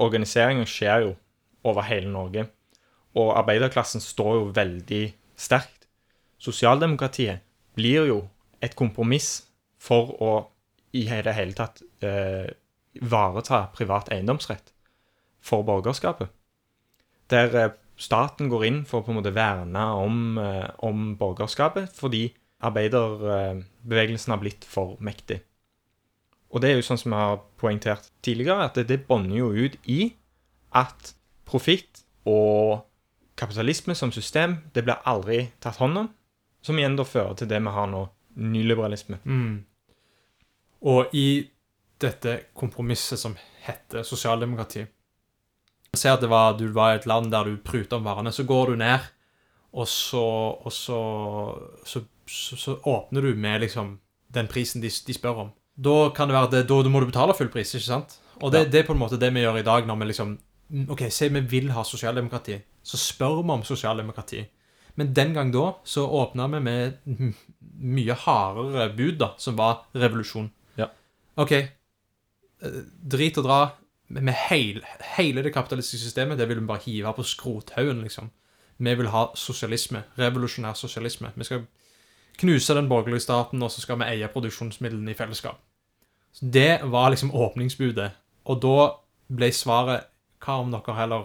organiseringene 0.03 0.67
skjer 0.67 1.05
jo 1.05 1.13
over 1.65 1.87
hele 1.87 2.11
Norge. 2.11 2.49
Og 3.15 3.31
arbeiderklassen 3.39 4.03
står 4.03 4.33
jo 4.35 4.49
veldig 4.57 5.05
sterkt. 5.39 5.87
Sosialdemokratiet 6.43 7.45
blir 7.79 8.09
jo 8.11 8.19
et 8.63 8.75
kompromiss 8.75 9.45
for 9.79 10.17
å 10.19 10.33
i 10.95 11.05
det 11.07 11.35
hele 11.35 11.55
tatt 11.59 11.83
eh, 12.07 12.51
privat 13.75 14.11
eiendomsrett 14.15 14.71
for 15.43 15.67
borgerskapet. 15.67 16.31
Der 17.31 17.57
eh, 17.59 17.73
staten 18.01 18.51
går 18.51 18.65
inn 18.67 18.81
for 18.89 19.01
å 19.01 19.07
på 19.07 19.13
en 19.13 19.21
måte 19.21 19.35
verne 19.35 19.85
om, 19.99 20.39
eh, 20.39 20.71
om 20.87 21.13
borgerskapet 21.19 21.93
fordi 21.95 22.29
arbeiderbevegelsen 22.65 24.33
har 24.33 24.41
blitt 24.41 24.65
for 24.65 24.97
mektig. 25.01 25.41
Og 26.55 26.63
det 26.63 26.71
er 26.71 26.79
jo 26.79 26.87
sånn 26.87 27.01
som 27.01 27.13
vi 27.13 27.19
har 27.19 27.41
poengtert 27.59 28.11
tidligere, 28.23 28.69
at 28.69 28.79
det, 28.79 28.87
det 28.89 29.07
bånder 29.09 29.37
jo 29.41 29.51
ut 29.53 29.77
i 29.91 30.15
at 30.75 31.15
profitt 31.47 32.05
og 32.27 32.85
kapitalisme 33.37 33.95
som 33.99 34.13
system, 34.15 34.61
det 34.73 34.85
blir 34.87 35.03
aldri 35.05 35.51
tatt 35.61 35.81
hånd 35.83 35.99
om, 36.05 36.11
som 36.63 36.79
igjen 36.79 36.97
da 36.97 37.05
fører 37.05 37.35
til 37.39 37.51
det 37.51 37.59
vi 37.61 37.73
har 37.75 37.91
nå, 37.91 38.05
nyliberalisme. 38.39 39.19
Mm. 39.27 39.65
Og 40.91 41.15
i 41.17 41.45
dette 42.01 42.39
kompromisset 42.57 43.19
som 43.21 43.35
heter 43.67 44.07
sosialdemokrati 44.07 44.85
Se 45.97 46.11
at 46.11 46.23
det 46.23 46.31
var, 46.31 46.57
du 46.59 46.69
var 46.73 46.95
i 46.95 47.01
et 47.01 47.07
land 47.07 47.31
der 47.33 47.45
du 47.45 47.57
pruter 47.57 47.99
om 47.99 48.07
varene. 48.09 48.33
Så 48.33 48.47
går 48.49 48.73
du 48.73 48.77
ned, 48.81 49.05
og 49.73 49.89
så, 49.89 50.25
og 50.65 50.73
så, 50.73 50.99
så, 51.85 52.05
så, 52.27 52.79
åpner 52.85 53.23
du 53.23 53.35
med 53.35 53.61
liksom 53.61 53.99
den 54.35 54.49
prisen 54.51 54.83
de, 54.83 54.91
de 54.91 55.15
spør 55.15 55.47
om. 55.47 55.53
Da 55.75 56.11
kan 56.15 56.31
det 56.31 56.37
være 56.37 56.51
det, 56.51 56.65
da, 56.71 56.81
da 56.83 56.91
må 56.91 57.03
du 57.03 57.11
betale 57.11 57.35
full 57.35 57.51
pris, 57.51 57.75
ikke 57.75 57.87
sant? 57.87 58.19
Og 58.43 58.53
det, 58.53 58.65
Ja. 58.65 58.71
det 58.71 58.81
er 58.81 58.87
på 58.87 58.95
en 58.95 59.03
måte 59.03 59.19
det 59.19 59.31
vi 59.35 59.43
gjør 59.43 59.59
i 59.59 59.67
dag 59.67 59.87
når 59.87 59.99
vi 60.01 60.11
liksom 60.11 60.37
OK, 60.91 61.05
si 61.13 61.29
vi 61.29 61.41
vil 61.41 61.71
ha 61.75 61.85
sosialdemokrati, 61.85 62.57
så 62.83 62.99
spør 62.99 63.43
vi 63.43 63.53
om 63.53 63.63
sosialdemokrati. 63.67 64.45
Men 64.97 65.13
den 65.15 65.35
gang 65.35 65.53
da 65.53 65.73
så 65.85 66.07
åpna 66.07 66.47
vi 66.55 66.61
med 66.61 66.99
mye 67.97 68.15
hardere 68.25 68.89
bud, 68.97 69.19
da, 69.19 69.33
som 69.39 69.57
var 69.59 69.85
revolusjon. 69.95 70.51
Ja. 70.79 70.89
OK, 71.37 71.53
eh, 71.53 72.81
drit 73.03 73.39
og 73.39 73.45
dra 73.49 73.61
med 74.09 74.35
heil, 74.49 74.83
hele 75.17 75.43
det 75.43 75.55
kapitalistiske 75.55 76.05
systemet. 76.05 76.39
Det 76.39 76.49
vil 76.49 76.61
vi 76.61 76.67
bare 76.67 76.85
hive 76.85 77.13
på 77.17 77.23
skrothaugen, 77.23 78.03
liksom. 78.03 78.31
Vi 78.79 78.95
vil 78.95 79.09
ha 79.09 79.27
sosialisme. 79.35 80.03
Revolusjonær 80.19 80.75
sosialisme. 80.75 81.31
Vi 81.37 81.45
skal 81.45 81.67
knuse 82.39 82.75
den 82.75 82.89
borgerlige 82.89 83.21
staten, 83.21 83.63
og 83.63 83.71
så 83.71 83.81
skal 83.81 83.99
vi 83.99 84.11
eie 84.11 84.29
produksjonsmidlene 84.29 85.11
i 85.11 85.15
fellesskap. 85.15 85.61
Så 86.33 86.51
Det 86.51 86.81
var 86.83 87.11
liksom 87.11 87.35
åpningsbudet. 87.35 88.11
Og 88.45 88.63
da 88.63 88.91
ble 89.29 89.53
svaret 89.53 90.11
hva 90.45 90.59
om 90.61 90.71
dere 90.71 90.97
heller 90.99 91.25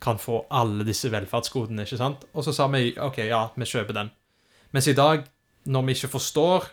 kan 0.00 0.18
få 0.18 0.46
alle 0.50 0.86
disse 0.86 1.10
velferdsgodene, 1.10 1.82
ikke 1.82 1.98
sant? 1.98 2.24
Og 2.34 2.44
så 2.44 2.52
sa 2.52 2.68
vi 2.70 2.94
OK, 2.98 3.18
ja, 3.18 3.48
vi 3.56 3.64
kjøper 3.64 3.94
den. 3.94 4.10
Mens 4.72 4.86
i 4.86 4.94
dag, 4.94 5.24
når 5.64 5.82
vi 5.82 5.92
ikke 5.92 6.08
forstår 6.08 6.68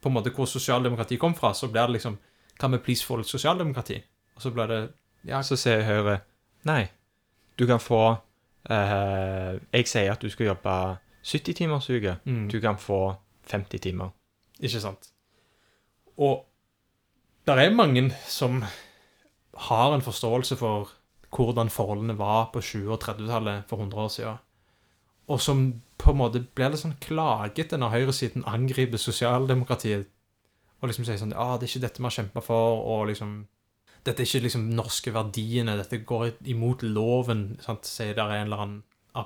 på 0.00 0.08
en 0.08 0.14
måte 0.14 0.32
hvor 0.34 0.48
sosialdemokrati 0.48 1.18
kom 1.20 1.34
fra, 1.34 1.52
så 1.54 1.68
blir 1.68 1.86
det 1.86 2.00
liksom 2.00 2.18
Kan 2.60 2.72
vi 2.72 2.78
please 2.78 3.06
få 3.06 3.16
litt 3.16 3.26
sosialdemokrati? 3.26 4.02
Og 4.40 4.42
så 4.42 4.50
blir 4.50 4.66
det 4.66 4.80
Ja, 5.28 5.42
Så 5.42 5.56
sier 5.60 5.82
Høyre 5.84 6.20
nei, 6.64 6.88
du 7.58 7.66
kan 7.68 7.80
få 7.80 8.16
eh, 8.70 9.58
Jeg 9.72 9.88
sier 9.88 10.12
at 10.12 10.22
du 10.22 10.30
skal 10.32 10.46
jobbe 10.46 10.76
70-timersuke. 11.20 12.16
Mm. 12.24 12.48
Du 12.48 12.60
kan 12.60 12.78
få 12.80 13.14
50 13.50 13.78
timer. 13.84 14.14
Ikke 14.60 14.80
sant? 14.80 15.10
Og 16.16 16.46
det 17.44 17.58
er 17.58 17.74
mange 17.74 18.06
som 18.24 18.64
har 19.68 19.94
en 19.94 20.00
forståelse 20.00 20.56
for 20.56 20.88
hvordan 21.36 21.68
forholdene 21.68 22.16
var 22.18 22.48
på 22.54 22.60
20- 22.64 22.88
og 22.88 23.02
30-tallet 23.04 23.68
for 23.68 23.76
100 23.76 24.00
år 24.00 24.08
siden. 24.08 24.36
Og 25.28 25.40
som 25.40 25.82
på 25.98 26.10
en 26.10 26.16
måte 26.16 26.40
blir 26.54 26.72
litt 26.72 26.80
sånn 26.80 26.96
klagete 27.04 27.76
når 27.76 27.92
høyresiden 27.98 28.48
angriper 28.48 28.96
sosialdemokratiet. 28.98 30.08
Og 30.80 30.88
liksom 30.88 31.04
sier 31.04 31.20
sånn 31.20 31.36
ah, 31.36 31.58
'Det 31.58 31.68
er 31.68 31.70
ikke 31.76 31.86
dette 31.86 31.98
vi 32.00 32.08
har 32.08 32.16
kjempa 32.16 32.40
for', 32.40 32.80
og 32.88 33.06
liksom 33.06 33.46
'Dette 34.04 34.20
er 34.22 34.26
ikke 34.26 34.42
liksom 34.46 34.70
norske 34.74 35.12
verdiene, 35.12 35.76
dette 35.76 35.98
går 36.04 36.30
imot 36.48 36.80
loven', 36.82 37.58
sant? 37.60 37.84
sier 37.84 38.14
det 38.14 38.22
er 38.24 38.30
en 38.40 38.46
eller 38.46 38.62
annen 38.64 38.82
Ja. 39.14 39.22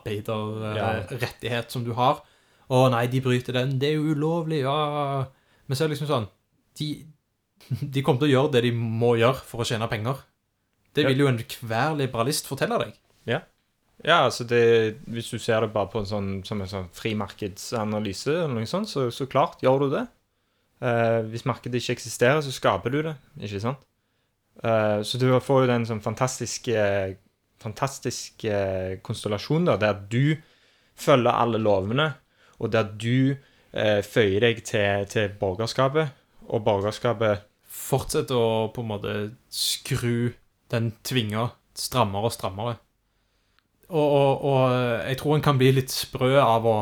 arbeiderrettighet 1.04 1.70
som 1.70 1.84
du 1.84 1.92
har. 1.94 2.22
'Å 2.70 2.90
nei, 2.90 3.06
de 3.06 3.20
bryter 3.20 3.52
den. 3.52 3.78
Det 3.78 3.90
er 3.90 3.94
jo 4.00 4.14
ulovlig.' 4.14 4.62
ja. 4.62 5.26
Men 5.68 5.76
så 5.76 5.84
er 5.84 5.88
det 5.88 5.98
liksom 5.98 6.08
sånn 6.08 6.28
De, 6.78 7.06
de 7.80 8.02
kommer 8.02 8.18
til 8.20 8.28
å 8.28 8.34
gjøre 8.34 8.52
det 8.52 8.62
de 8.62 8.72
må 8.72 9.14
gjøre 9.16 9.40
for 9.46 9.60
å 9.62 9.64
tjene 9.68 9.88
penger. 9.88 10.16
Det 10.94 11.02
Ja. 11.04 11.08
vil 11.08 11.18
jo 11.18 11.28
enhver 11.28 11.96
liberalist 11.96 12.46
fortelle 12.46 12.78
deg. 12.78 12.94
Ja, 14.04 14.24
altså 14.26 14.44
det, 14.44 14.98
Hvis 15.08 15.30
du 15.30 15.38
ser 15.38 15.60
det 15.60 15.72
bare 15.72 15.87
på 15.87 16.00
en 16.00 16.04
sånn, 16.04 16.44
som 16.44 16.60
en 16.60 16.66
sånn 16.66 16.88
frimarkedsanalyse, 16.92 18.26
eller 18.44 18.54
noe 18.58 18.66
sånt, 18.66 18.88
så, 18.90 19.06
så 19.14 19.24
klart 19.30 19.60
gjør 19.62 19.78
du 19.84 19.90
det. 19.94 20.02
Eh, 20.82 21.22
hvis 21.30 21.46
markedet 21.46 21.80
ikke 21.80 21.94
eksisterer, 21.96 22.40
så 22.42 22.52
skaper 22.52 22.90
du 22.90 23.02
det, 23.02 23.14
ikke 23.40 23.60
sant? 23.62 23.78
Eh, 24.62 25.01
så 25.03 25.21
du 25.21 25.29
får 25.43 25.64
jo 25.64 25.71
den 25.71 25.87
sånn 25.88 26.03
fantastiske, 26.05 26.85
fantastiske 27.62 28.61
konstellasjonen 29.07 29.73
da, 29.73 29.79
der 29.81 29.99
du 30.11 30.37
følger 30.95 31.35
alle 31.35 31.59
lovene, 31.62 32.12
og 32.62 32.71
der 32.75 32.87
du 32.95 33.35
eh, 33.35 34.01
føyer 34.07 34.47
deg 34.47 34.62
til, 34.67 35.09
til 35.11 35.35
borgerskapet, 35.40 36.14
og 36.47 36.64
borgerskapet 36.67 37.51
Fortsetter 37.75 38.38
å 38.38 38.69
på 38.71 38.85
en 38.85 38.87
måte 38.87 39.12
skru 39.51 40.31
den 40.71 40.93
tvinga 41.03 41.49
strammere 41.75 42.29
og 42.29 42.35
strammere. 42.35 42.77
Og, 43.90 44.05
og, 44.05 44.45
og 44.47 44.75
jeg 45.09 45.19
tror 45.19 45.35
en 45.35 45.43
kan 45.45 45.59
bli 45.59 45.73
litt 45.75 45.90
sprø 45.93 46.37
av 46.38 46.69
å 46.71 46.77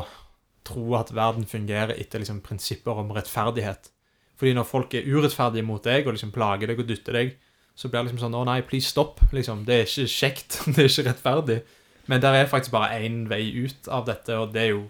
tro 0.69 0.93
at 0.99 1.15
verden 1.17 1.49
fungerer 1.49 1.97
etter 1.97 2.23
liksom, 2.23 2.43
prinsipper 2.45 3.01
om 3.01 3.11
rettferdighet. 3.17 3.89
Fordi 4.39 4.53
når 4.59 4.69
folk 4.69 4.95
er 4.99 5.09
urettferdige 5.09 5.67
mot 5.67 5.83
deg 5.85 6.07
og 6.07 6.17
liksom 6.17 6.35
plager 6.35 6.71
deg 6.71 6.85
og 6.85 6.89
dytter 6.93 7.19
deg, 7.19 7.35
så 7.83 7.89
blir 7.91 7.99
det 7.99 8.13
liksom 8.13 8.21
sånn 8.23 8.39
Å 8.39 8.45
nei, 8.47 8.61
please 8.63 8.87
stopp. 8.93 9.19
Liksom. 9.35 9.65
Det 9.67 9.75
er 9.75 9.89
ikke 9.89 10.11
kjekt. 10.13 10.61
Det 10.75 10.85
er 10.85 10.91
ikke 10.91 11.09
rettferdig. 11.09 11.63
Men 12.11 12.23
der 12.23 12.37
er 12.39 12.51
faktisk 12.51 12.75
bare 12.75 13.01
én 13.03 13.25
vei 13.31 13.43
ut 13.65 13.89
av 13.91 14.07
dette, 14.07 14.37
og 14.39 14.53
det 14.55 14.63
er 14.63 14.73
jo 14.73 14.85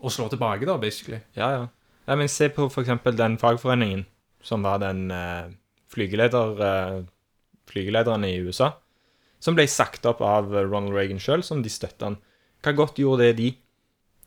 å 0.00 0.12
slå 0.12 0.26
tilbake, 0.32 0.64
da, 0.68 0.76
basically. 0.80 1.20
Ja, 1.36 1.50
ja. 1.52 1.64
ja 2.08 2.16
men 2.16 2.30
se 2.32 2.48
på 2.52 2.68
for 2.72 2.84
eksempel 2.84 3.16
den 3.16 3.36
fagforeningen 3.40 4.06
som 4.44 4.64
var 4.64 4.80
den 4.80 5.10
eh, 5.12 5.50
flygeleder, 5.92 6.62
eh, 6.64 7.00
flygelederen 7.68 8.24
i 8.24 8.38
USA, 8.40 8.70
som 9.40 9.56
ble 9.56 9.68
sagt 9.68 10.08
opp 10.08 10.22
av 10.24 10.48
Ronald 10.56 10.96
Reagan 10.96 11.20
sjøl, 11.20 11.44
som 11.44 11.60
de 11.64 11.72
støtta 11.72 12.08
han. 12.08 12.16
Hva 12.64 12.76
godt 12.76 13.00
gjorde 13.00 13.28
det 13.28 13.36
de, 13.40 13.50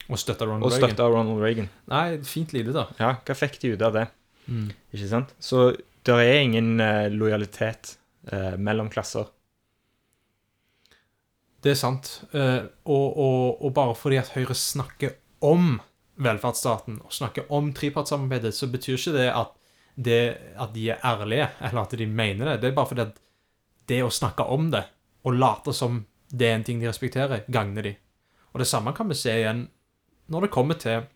Å 0.10 0.18
støtte 0.20 0.46
Ronald 0.46 0.74
Reagan. 0.76 0.98
Ronald 1.14 1.42
Reagan? 1.42 1.70
Nei, 1.90 2.06
fint 2.28 2.54
lite, 2.54 2.74
da. 2.76 2.90
Ja, 3.02 3.16
hva 3.26 3.36
fikk 3.38 3.58
de 3.62 3.74
ut 3.74 3.86
av 3.86 3.98
det? 3.98 4.08
Mm. 4.46 4.70
Ikke 4.94 5.10
sant? 5.10 5.34
Så 5.42 5.72
det 6.04 6.18
er 6.20 6.42
ingen 6.42 6.80
eh, 6.84 7.08
lojalitet 7.12 7.98
eh, 8.32 8.56
mellom 8.58 8.90
klasser. 8.92 9.30
Det 11.64 11.72
er 11.72 11.80
sant. 11.80 12.10
Eh, 12.36 12.62
og, 12.84 13.18
og, 13.18 13.64
og 13.64 13.74
bare 13.76 13.96
fordi 13.96 14.20
at 14.20 14.34
Høyre 14.36 14.56
snakker 14.58 15.16
om 15.48 15.78
velferdsstaten 16.24 17.00
og 17.04 17.14
snakker 17.16 17.48
om 17.56 17.72
trepartssamarbeidet, 17.76 18.54
så 18.56 18.68
betyr 18.72 18.98
ikke 19.00 19.16
det 19.16 19.30
at, 19.32 19.54
det 19.96 20.22
at 20.60 20.74
de 20.76 20.90
er 20.92 21.06
ærlige, 21.08 21.48
eller 21.62 21.86
at 21.86 21.96
de 21.98 22.08
mener 22.08 22.52
det. 22.52 22.58
Det 22.62 22.72
er 22.72 22.78
bare 22.78 22.92
fordi 22.92 23.06
at 23.08 23.22
det 23.90 24.02
å 24.04 24.12
snakke 24.14 24.46
om 24.52 24.70
det, 24.74 24.84
og 25.24 25.40
late 25.40 25.74
som 25.76 26.04
det 26.34 26.50
er 26.50 26.58
en 26.58 26.66
ting 26.68 26.82
de 26.82 26.90
respekterer, 26.90 27.46
gagner 27.48 27.88
de. 27.88 27.96
Og 28.54 28.62
det 28.62 28.68
samme 28.70 28.94
kan 28.96 29.10
vi 29.10 29.18
se 29.18 29.34
igjen 29.34 29.68
når 30.32 30.46
det 30.46 30.54
kommer 30.54 30.78
til 30.80 31.08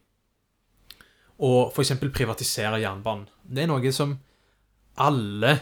å 1.37 1.51
f.eks. 1.69 1.93
privatisere 2.13 2.79
jernbanen. 2.81 3.27
Det 3.43 3.63
er 3.63 3.69
noe 3.69 3.91
som 3.93 4.15
alle 4.97 5.57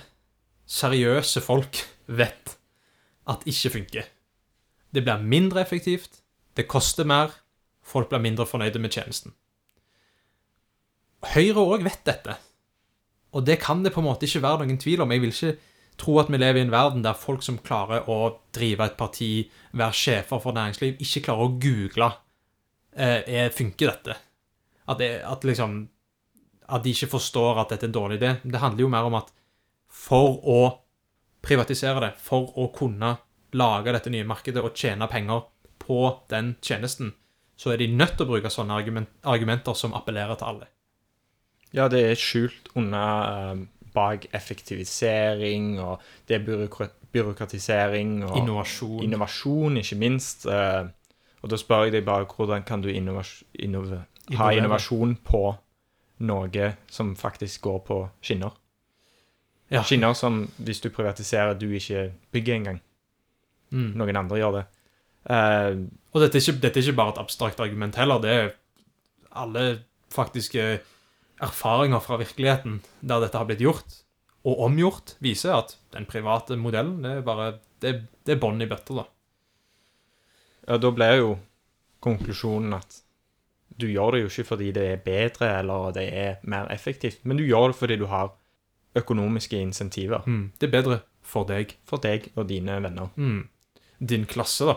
seriøse 0.70 1.42
folk 1.44 1.82
vet 2.08 2.56
at 3.30 3.46
ikke 3.50 3.74
funker. 3.78 4.10
Det 4.94 5.04
blir 5.04 5.24
mindre 5.24 5.62
effektivt, 5.62 6.22
det 6.56 6.70
koster 6.72 7.08
mer, 7.08 7.34
folk 7.84 8.10
blir 8.10 8.24
mindre 8.24 8.48
fornøyde 8.48 8.80
med 8.80 8.94
tjenesten. 8.96 9.34
Høyre 11.36 11.62
òg 11.62 11.86
vet 11.86 12.04
dette, 12.06 12.36
og 13.36 13.46
det 13.46 13.60
kan 13.60 13.84
det 13.84 13.92
på 13.94 14.02
en 14.02 14.08
måte 14.08 14.28
ikke 14.28 14.44
være 14.46 14.64
noen 14.64 14.80
tvil 14.80 15.04
om. 15.04 15.12
Jeg 15.12 15.24
vil 15.24 15.34
ikke 15.34 15.56
tro 16.00 16.20
at 16.22 16.30
vi 16.32 16.40
lever 16.40 16.62
i 16.62 16.66
en 16.66 16.72
verden 16.74 17.04
der 17.04 17.18
folk 17.18 17.44
som 17.44 17.58
klarer 17.64 18.08
å 18.12 18.38
drive 18.56 18.86
et 18.86 18.98
parti, 19.00 19.32
være 19.76 19.98
sjefer 20.00 20.42
for 20.44 20.56
næringsliv, 20.56 21.02
ikke 21.04 21.26
klarer 21.28 21.48
å 21.48 21.58
google 21.60 22.12
eh, 22.96 23.22
er, 23.26 23.52
funker 23.56 23.92
dette. 23.92 24.16
At, 24.86 25.00
det, 25.02 25.10
at 25.26 25.44
liksom 25.48 25.82
At 26.68 26.84
de 26.84 26.94
ikke 26.96 27.12
forstår 27.12 27.60
at 27.62 27.74
dette 27.74 27.86
er 27.86 27.92
en 27.92 27.98
dårlig 27.98 28.18
idé. 28.20 28.32
Det 28.44 28.62
handler 28.62 28.86
jo 28.86 28.90
mer 28.90 29.10
om 29.10 29.18
at 29.20 29.30
for 29.92 30.40
å 30.42 30.60
privatisere 31.46 32.02
det, 32.02 32.14
for 32.18 32.50
å 32.58 32.70
kunne 32.74 33.16
lage 33.56 33.94
dette 33.94 34.12
nye 34.12 34.26
markedet 34.28 34.64
og 34.66 34.74
tjene 34.76 35.08
penger 35.12 35.46
på 35.80 36.00
den 36.32 36.56
tjenesten, 36.66 37.14
så 37.56 37.72
er 37.72 37.80
de 37.80 37.88
nødt 37.94 38.18
til 38.18 38.26
å 38.26 38.32
bruke 38.34 38.52
sånne 38.52 38.76
argument, 38.76 39.12
argumenter 39.24 39.78
som 39.78 39.94
appellerer 39.96 40.36
til 40.40 40.50
alle. 40.50 40.68
Ja, 41.76 41.88
det 41.92 42.02
er 42.10 42.20
skjult 42.20 42.72
under 42.76 43.54
eh, 43.54 43.64
bak 43.96 44.28
effektivisering, 44.36 45.76
og 45.80 46.04
det 46.28 46.40
er 46.40 46.46
byråkra 46.48 46.90
byråkratisering 47.16 48.26
og 48.28 48.38
Innovasjon. 48.42 49.04
innovasjon, 49.06 49.78
ikke 49.80 49.96
minst. 49.96 50.46
eh, 50.52 50.88
og 51.42 51.50
da 51.50 51.60
spør 51.62 51.86
jeg 51.86 51.94
deg 51.94 52.06
bare 52.08 52.26
hvordan 52.28 52.66
kan 52.68 52.82
du 52.84 52.90
innovas 52.92 53.44
innov 53.54 53.94
ha 54.36 54.50
innovasjon 54.52 55.16
på 55.24 55.56
noe 56.24 56.70
som 56.92 57.16
faktisk 57.20 57.66
går 57.66 57.80
på 57.88 58.00
skinner? 58.24 58.54
Ja. 59.74 59.82
Skinner 59.84 60.14
som, 60.14 60.46
hvis 60.62 60.82
du 60.84 60.92
privatiserer, 60.94 61.58
du 61.58 61.68
ikke 61.74 62.12
bygger 62.32 62.56
engang. 62.60 62.82
Mm. 63.74 63.92
Noen 63.98 64.20
andre 64.20 64.40
gjør 64.40 64.60
det. 64.60 64.66
Uh, 65.26 65.86
Og 66.14 66.22
dette 66.22 66.38
er, 66.38 66.44
ikke, 66.44 66.62
dette 66.62 66.80
er 66.80 66.86
ikke 66.86 67.00
bare 67.00 67.16
et 67.16 67.22
abstrakt 67.24 67.60
argument 67.60 67.98
heller, 67.98 68.22
det 68.22 68.34
er 68.34 68.52
alle 69.36 69.64
faktiske 70.14 70.66
erfaringer 71.44 72.00
fra 72.00 72.20
virkeligheten 72.22 72.78
der 73.02 73.24
dette 73.26 73.40
har 73.42 73.48
blitt 73.50 73.64
gjort, 73.64 73.98
og 74.46 74.62
omgjort, 74.68 75.16
viser 75.26 75.58
at 75.58 75.74
den 75.96 76.06
private 76.06 76.56
modellen, 76.62 77.02
det 77.04 77.18
er 77.18 77.26
bare, 77.26 77.50
det, 77.82 77.96
det 78.24 78.36
er 78.36 78.40
bånn 78.40 78.62
i 78.62 78.70
bøtta, 78.70 79.02
da. 79.02 79.06
ja, 80.70 80.78
da 80.78 80.94
ble 80.94 81.10
jo 81.18 81.34
konklusjonen 82.06 82.78
at 82.78 83.02
du 83.82 83.88
gjør 83.88 84.16
det 84.16 84.22
jo 84.22 84.32
ikke 84.32 84.48
fordi 84.48 84.72
det 84.76 84.86
er 84.92 85.04
bedre 85.04 85.50
eller 85.60 85.92
det 85.96 86.06
er 86.14 86.36
mer 86.44 86.70
effektivt, 86.72 87.24
men 87.24 87.38
du 87.38 87.44
gjør 87.44 87.72
det 87.72 87.80
fordi 87.80 87.98
du 88.00 88.06
har 88.12 88.34
økonomiske 88.96 89.60
insentiver 89.60 90.24
Mm. 90.26 90.52
Det 90.60 90.68
er 90.68 90.82
bedre 90.82 91.00
for 91.22 91.44
deg. 91.44 91.76
for 91.86 91.98
deg 91.98 92.32
og 92.36 92.48
dine 92.50 92.82
venner. 92.82 93.10
Mm. 93.16 93.50
Din 94.00 94.26
klasse, 94.26 94.66
da. 94.66 94.76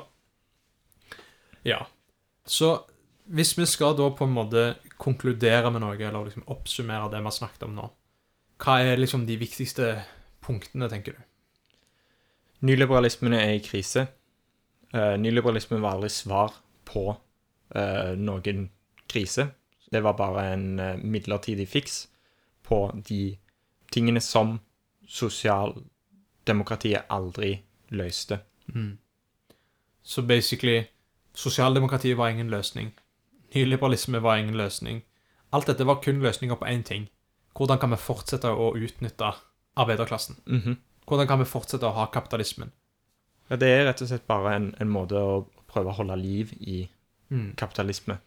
Ja. 1.65 1.87
Så 2.47 2.83
hvis 3.27 3.59
vi 3.59 3.67
skal 3.67 3.97
da 3.97 4.09
på 4.11 4.25
en 4.25 4.33
måte 4.33 4.77
konkludere 4.99 5.71
med 5.71 5.81
noe, 5.81 5.97
eller 5.97 6.25
liksom 6.25 6.47
oppsummere 6.47 7.11
det 7.11 7.21
vi 7.21 7.25
har 7.25 7.37
snakket 7.37 7.63
om 7.63 7.75
nå, 7.75 7.91
hva 8.59 8.81
er 8.83 8.99
liksom 8.99 9.27
de 9.27 9.37
viktigste 9.37 10.03
punktene, 10.41 10.89
tenker 10.89 11.13
du? 11.13 11.21
Nyliberalismen 12.67 13.37
er 13.37 13.53
i 13.55 13.63
krise. 13.63 14.09
Uh, 14.95 15.15
nyliberalismen 15.21 15.83
var 15.85 15.95
aldri 15.95 16.09
svar 16.11 16.57
på 16.89 17.05
uh, 17.13 18.13
noen 18.17 18.71
krise. 19.09 19.49
Det 19.93 20.03
var 20.05 20.13
bare 20.19 20.53
en 20.53 20.79
eh, 20.81 20.97
midlertidig 21.01 21.69
fiks 21.69 22.09
på 22.69 22.83
de 23.09 23.37
tingene 23.93 24.21
som 24.21 24.59
sosialdemokratiet 25.09 27.03
aldri 27.11 27.55
løste. 27.91 28.41
Mm. 28.75 28.99
Så 30.03 30.23
basically, 30.23 30.83
sosialdemokratiet 31.35 32.17
var 32.19 32.29
ingen 32.29 32.51
løsning. 32.51 32.93
Nyliberalisme 33.55 34.21
var 34.23 34.37
ingen 34.37 34.57
løsning. 34.57 35.03
Alt 35.53 35.67
dette 35.67 35.87
var 35.87 36.03
kun 36.05 36.21
løsninger 36.21 36.57
på 36.61 36.67
én 36.69 36.83
ting. 36.85 37.09
Hvordan 37.57 37.79
kan 37.81 37.91
vi 37.91 37.97
fortsette 37.97 38.49
å 38.53 38.75
utnytte 38.77 39.33
arbeiderklassen? 39.77 40.37
Mhm. 40.47 40.77
Hvordan 41.09 41.27
kan 41.27 41.39
vi 41.39 41.45
fortsette 41.49 41.87
å 41.89 41.95
ha 41.97 42.07
kapitalismen? 42.13 42.71
Ja, 43.51 43.57
det 43.57 43.69
er 43.69 43.85
rett 43.87 44.03
og 44.03 44.09
slett 44.09 44.27
bare 44.27 44.55
en, 44.57 44.75
en 44.81 44.89
måte 44.93 45.17
å 45.17 45.47
prøve 45.69 45.89
å 45.89 45.97
holde 45.97 46.17
liv 46.17 46.53
i 46.61 46.89
Mm. 47.31 47.55
kapitalisme. 47.57 48.19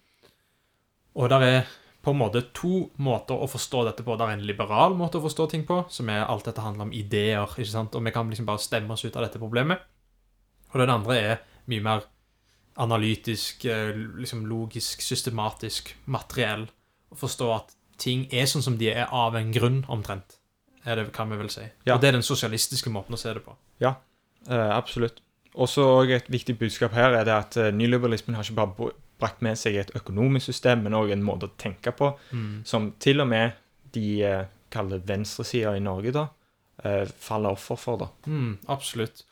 Og 1.19 1.29
der 1.31 1.45
er 1.45 1.71
på 2.01 2.13
en 2.13 2.17
måte 2.17 2.41
to 2.57 2.87
måter 3.03 3.37
å 3.37 3.49
forstå 3.49 3.83
dette 3.85 4.05
på. 4.05 4.15
Det 4.17 4.25
er 4.25 4.37
en 4.37 4.47
liberal 4.47 4.95
måte 4.97 5.19
å 5.19 5.25
forstå 5.25 5.47
ting 5.51 5.65
på, 5.67 5.83
som 5.93 6.09
er 6.09 6.25
alt 6.25 6.47
dette 6.49 6.63
handler 6.63 6.87
om 6.87 6.95
ideer, 6.97 7.45
ikke 7.45 7.69
sant? 7.69 7.95
og 7.95 8.05
vi 8.05 8.13
kan 8.15 8.29
liksom 8.29 8.47
bare 8.49 8.63
stemme 8.63 8.95
oss 8.95 9.05
ut 9.05 9.15
av 9.15 9.27
dette 9.27 9.41
problemet. 9.41 9.83
Og 10.71 10.81
den 10.81 10.93
andre 10.93 11.19
er 11.19 11.37
mye 11.69 11.85
mer 11.85 12.07
analytisk, 12.81 13.65
eh, 13.65 13.91
liksom 13.93 14.45
logisk, 14.49 15.03
systematisk, 15.03 15.93
materiell. 16.05 16.65
Å 17.11 17.19
forstå 17.19 17.49
at 17.53 17.75
ting 18.01 18.25
er 18.33 18.47
sånn 18.49 18.63
som 18.65 18.77
de 18.79 18.89
er 18.89 19.11
av 19.13 19.35
en 19.37 19.51
grunn, 19.53 19.83
omtrent. 19.91 20.39
Er 20.85 20.97
det, 20.97 21.11
kan 21.13 21.29
vi 21.29 21.37
vel 21.37 21.51
si. 21.53 21.67
Ja. 21.85 21.95
Og 21.95 22.01
det 22.01 22.09
er 22.09 22.17
den 22.17 22.25
sosialistiske 22.25 22.89
måten 22.89 23.13
å 23.13 23.19
se 23.19 23.33
det 23.35 23.43
på. 23.45 23.53
Ja, 23.83 23.99
absolutt. 24.47 25.21
Også 25.53 25.83
et 26.09 26.31
viktig 26.31 26.55
budskap 26.57 26.95
her 26.95 27.13
er 27.19 27.27
det 27.27 27.35
at 27.35 27.57
eh, 27.59 27.73
nyliberalismen 27.75 28.39
har 28.39 28.47
ikke 28.47 28.61
bare 28.63 28.93
brakt 29.21 29.43
med 29.45 29.59
seg 29.59 29.77
et 29.79 29.93
økonomisk 29.97 30.49
system, 30.49 30.83
men 30.85 30.97
òg 30.97 31.13
en 31.13 31.25
måte 31.25 31.47
å 31.47 31.55
tenke 31.61 31.93
på 31.95 32.11
som 32.67 32.91
til 33.01 33.23
og 33.23 33.29
med 33.31 33.59
de 33.95 34.05
eh, 34.25 34.45
kaller 34.71 35.03
venstresida 35.07 35.75
i 35.77 35.83
Norge, 35.83 36.13
da, 36.15 36.27
eh, 36.83 37.05
faller 37.05 37.57
offer 37.57 37.79
for. 37.79 38.01
da. 38.01 38.07
Mm, 38.25 38.57
absolutt. 38.71 39.23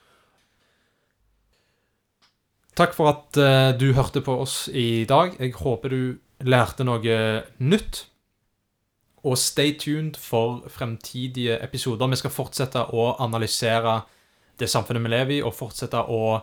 Takk 2.79 2.95
for 2.95 3.11
at 3.11 3.39
eh, 3.39 3.71
du 3.79 3.91
hørte 3.93 4.21
på 4.23 4.37
oss 4.39 4.67
i 4.71 5.05
dag. 5.09 5.35
Jeg 5.39 5.57
håper 5.59 5.89
du 5.95 6.01
lærte 6.47 6.85
noe 6.87 7.17
nytt. 7.59 8.05
Og 9.27 9.35
stay 9.35 9.73
tuned 9.75 10.15
for 10.15 10.63
fremtidige 10.71 11.57
episoder. 11.59 12.07
Vi 12.07 12.21
skal 12.21 12.31
fortsette 12.31 12.85
å 12.95 13.09
analysere 13.19 13.97
det 14.59 14.69
samfunnet 14.71 15.03
vi 15.03 15.11
lever 15.11 15.33
i, 15.35 15.41
og 15.43 15.55
fortsette 15.55 16.05
å 16.07 16.39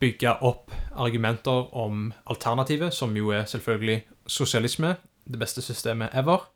bygge 0.00 0.32
opp 0.40 0.70
argumenter 0.92 1.74
om 1.76 2.12
alternativet, 2.26 2.94
som 2.94 3.16
jo 3.16 3.28
er 3.28 3.44
selvfølgelig 3.44 4.02
sosialisme. 4.26 4.96
Det 5.32 5.38
beste 5.38 5.62
systemet 5.62 6.08
ever. 6.12 6.48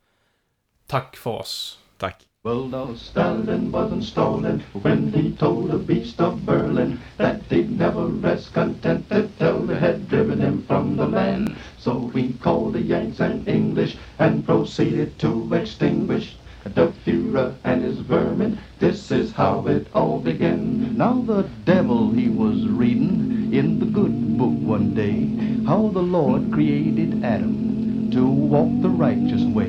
Takk 0.89 1.17
for 1.17 1.41
oss. 1.41 1.79
Takk. 1.99 2.27
Well, 2.47 2.69
now 2.69 2.95
Stalin 2.95 3.73
wasn't 3.73 4.05
stolen 4.05 4.63
when 4.83 5.13
he 5.13 5.33
told 5.33 5.71
the 5.71 5.79
beast 5.79 6.21
of 6.21 6.47
Berlin 6.47 7.01
that 7.17 7.43
he'd 7.51 7.77
never 7.77 8.07
rest 8.07 8.55
contented 8.55 9.37
till 9.39 9.67
they 9.67 9.75
had 9.75 10.09
driven 10.09 10.41
him 10.41 10.63
from 10.67 10.97
the 10.97 11.07
land. 11.07 11.57
So 11.79 12.11
we 12.15 12.35
called 12.35 12.75
the 12.75 12.83
Yanks 12.83 13.19
and 13.19 13.49
English 13.49 13.97
and 14.21 14.47
proceeded 14.47 15.19
to 15.19 15.53
extinguish 15.55 16.37
the 16.63 16.93
Fuhrer 17.05 17.55
and 17.65 17.83
his 17.83 17.99
vermin. 17.99 18.59
This 18.79 19.11
is 19.11 19.33
how 19.33 19.67
it 19.67 19.89
all 19.93 20.21
began. 20.21 20.97
Now 20.97 21.15
the 21.15 21.49
Lord 26.17 26.51
created 26.51 27.23
Adam 27.23 28.11
to 28.11 28.27
walk 28.27 28.71
the 28.81 28.89
righteous 28.89 29.43
way. 29.43 29.69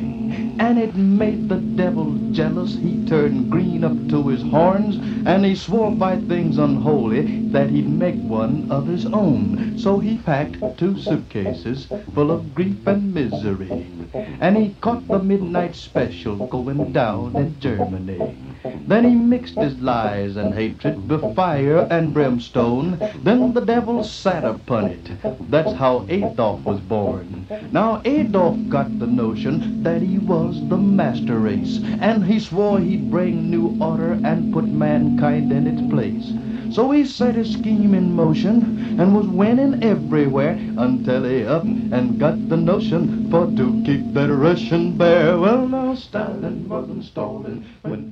And 0.57 0.79
it 0.79 0.95
made 0.95 1.49
the 1.49 1.57
devil 1.57 2.13
jealous. 2.31 2.73
He 2.77 3.05
turned 3.05 3.51
green 3.51 3.83
up 3.83 4.07
to 4.07 4.29
his 4.29 4.43
horns, 4.43 4.95
and 5.27 5.43
he 5.43 5.55
swore 5.55 5.91
by 5.91 6.15
things 6.15 6.57
unholy 6.57 7.49
that 7.49 7.69
he'd 7.69 7.89
make 7.89 8.21
one 8.21 8.71
of 8.71 8.87
his 8.87 9.05
own. 9.07 9.77
So 9.77 9.99
he 9.99 10.19
packed 10.19 10.77
two 10.77 10.97
suitcases 10.97 11.91
full 12.13 12.31
of 12.31 12.55
grief 12.55 12.87
and 12.87 13.13
misery. 13.13 13.91
And 14.13 14.55
he 14.55 14.75
caught 14.79 15.05
the 15.05 15.19
midnight 15.19 15.75
special 15.75 16.47
going 16.47 16.93
down 16.93 17.35
in 17.35 17.59
Germany. 17.59 18.46
Then 18.87 19.03
he 19.03 19.15
mixed 19.15 19.55
his 19.55 19.81
lies 19.81 20.37
and 20.37 20.53
hatred 20.53 21.09
with 21.09 21.35
fire 21.35 21.85
and 21.91 22.13
brimstone. 22.13 22.97
Then 23.21 23.51
the 23.51 23.65
devil 23.65 24.01
sat 24.01 24.45
upon 24.45 24.85
it. 24.85 25.11
That's 25.51 25.73
how 25.73 26.05
Adolf 26.07 26.63
was 26.63 26.79
born. 26.79 27.47
Now 27.73 28.01
Adolf 28.05 28.57
got 28.69 28.97
the 28.97 29.07
notion 29.07 29.83
that 29.83 30.01
he 30.01 30.19
was 30.19 30.65
the 30.69 30.77
master 30.77 31.37
race, 31.37 31.81
and 31.99 32.23
he 32.23 32.39
swore 32.39 32.79
he'd 32.79 33.11
bring 33.11 33.49
new 33.51 33.77
order 33.81 34.13
and 34.23 34.53
put 34.53 34.69
mankind 34.69 35.51
in 35.51 35.67
its 35.67 35.81
place. 35.91 36.31
So 36.73 36.91
he 36.91 37.05
set 37.05 37.35
his 37.35 37.53
scheme 37.53 37.93
in 37.93 38.13
motion 38.13 38.99
and 38.99 39.15
was 39.15 39.27
winning 39.27 39.83
everywhere 39.83 40.57
until 40.77 41.23
he 41.23 41.43
up 41.43 41.63
and 41.63 42.19
got 42.19 42.49
the 42.49 42.57
notion 42.57 43.29
for 43.31 43.47
to 43.47 43.81
keep 43.85 44.13
that 44.13 44.31
Russian 44.31 44.97
bear. 44.97 45.37
Well, 45.37 45.67
now 45.67 45.95
Stalin 45.95 46.67
wasn't 46.67 47.05
stalling 47.05 47.65
when 47.83 48.11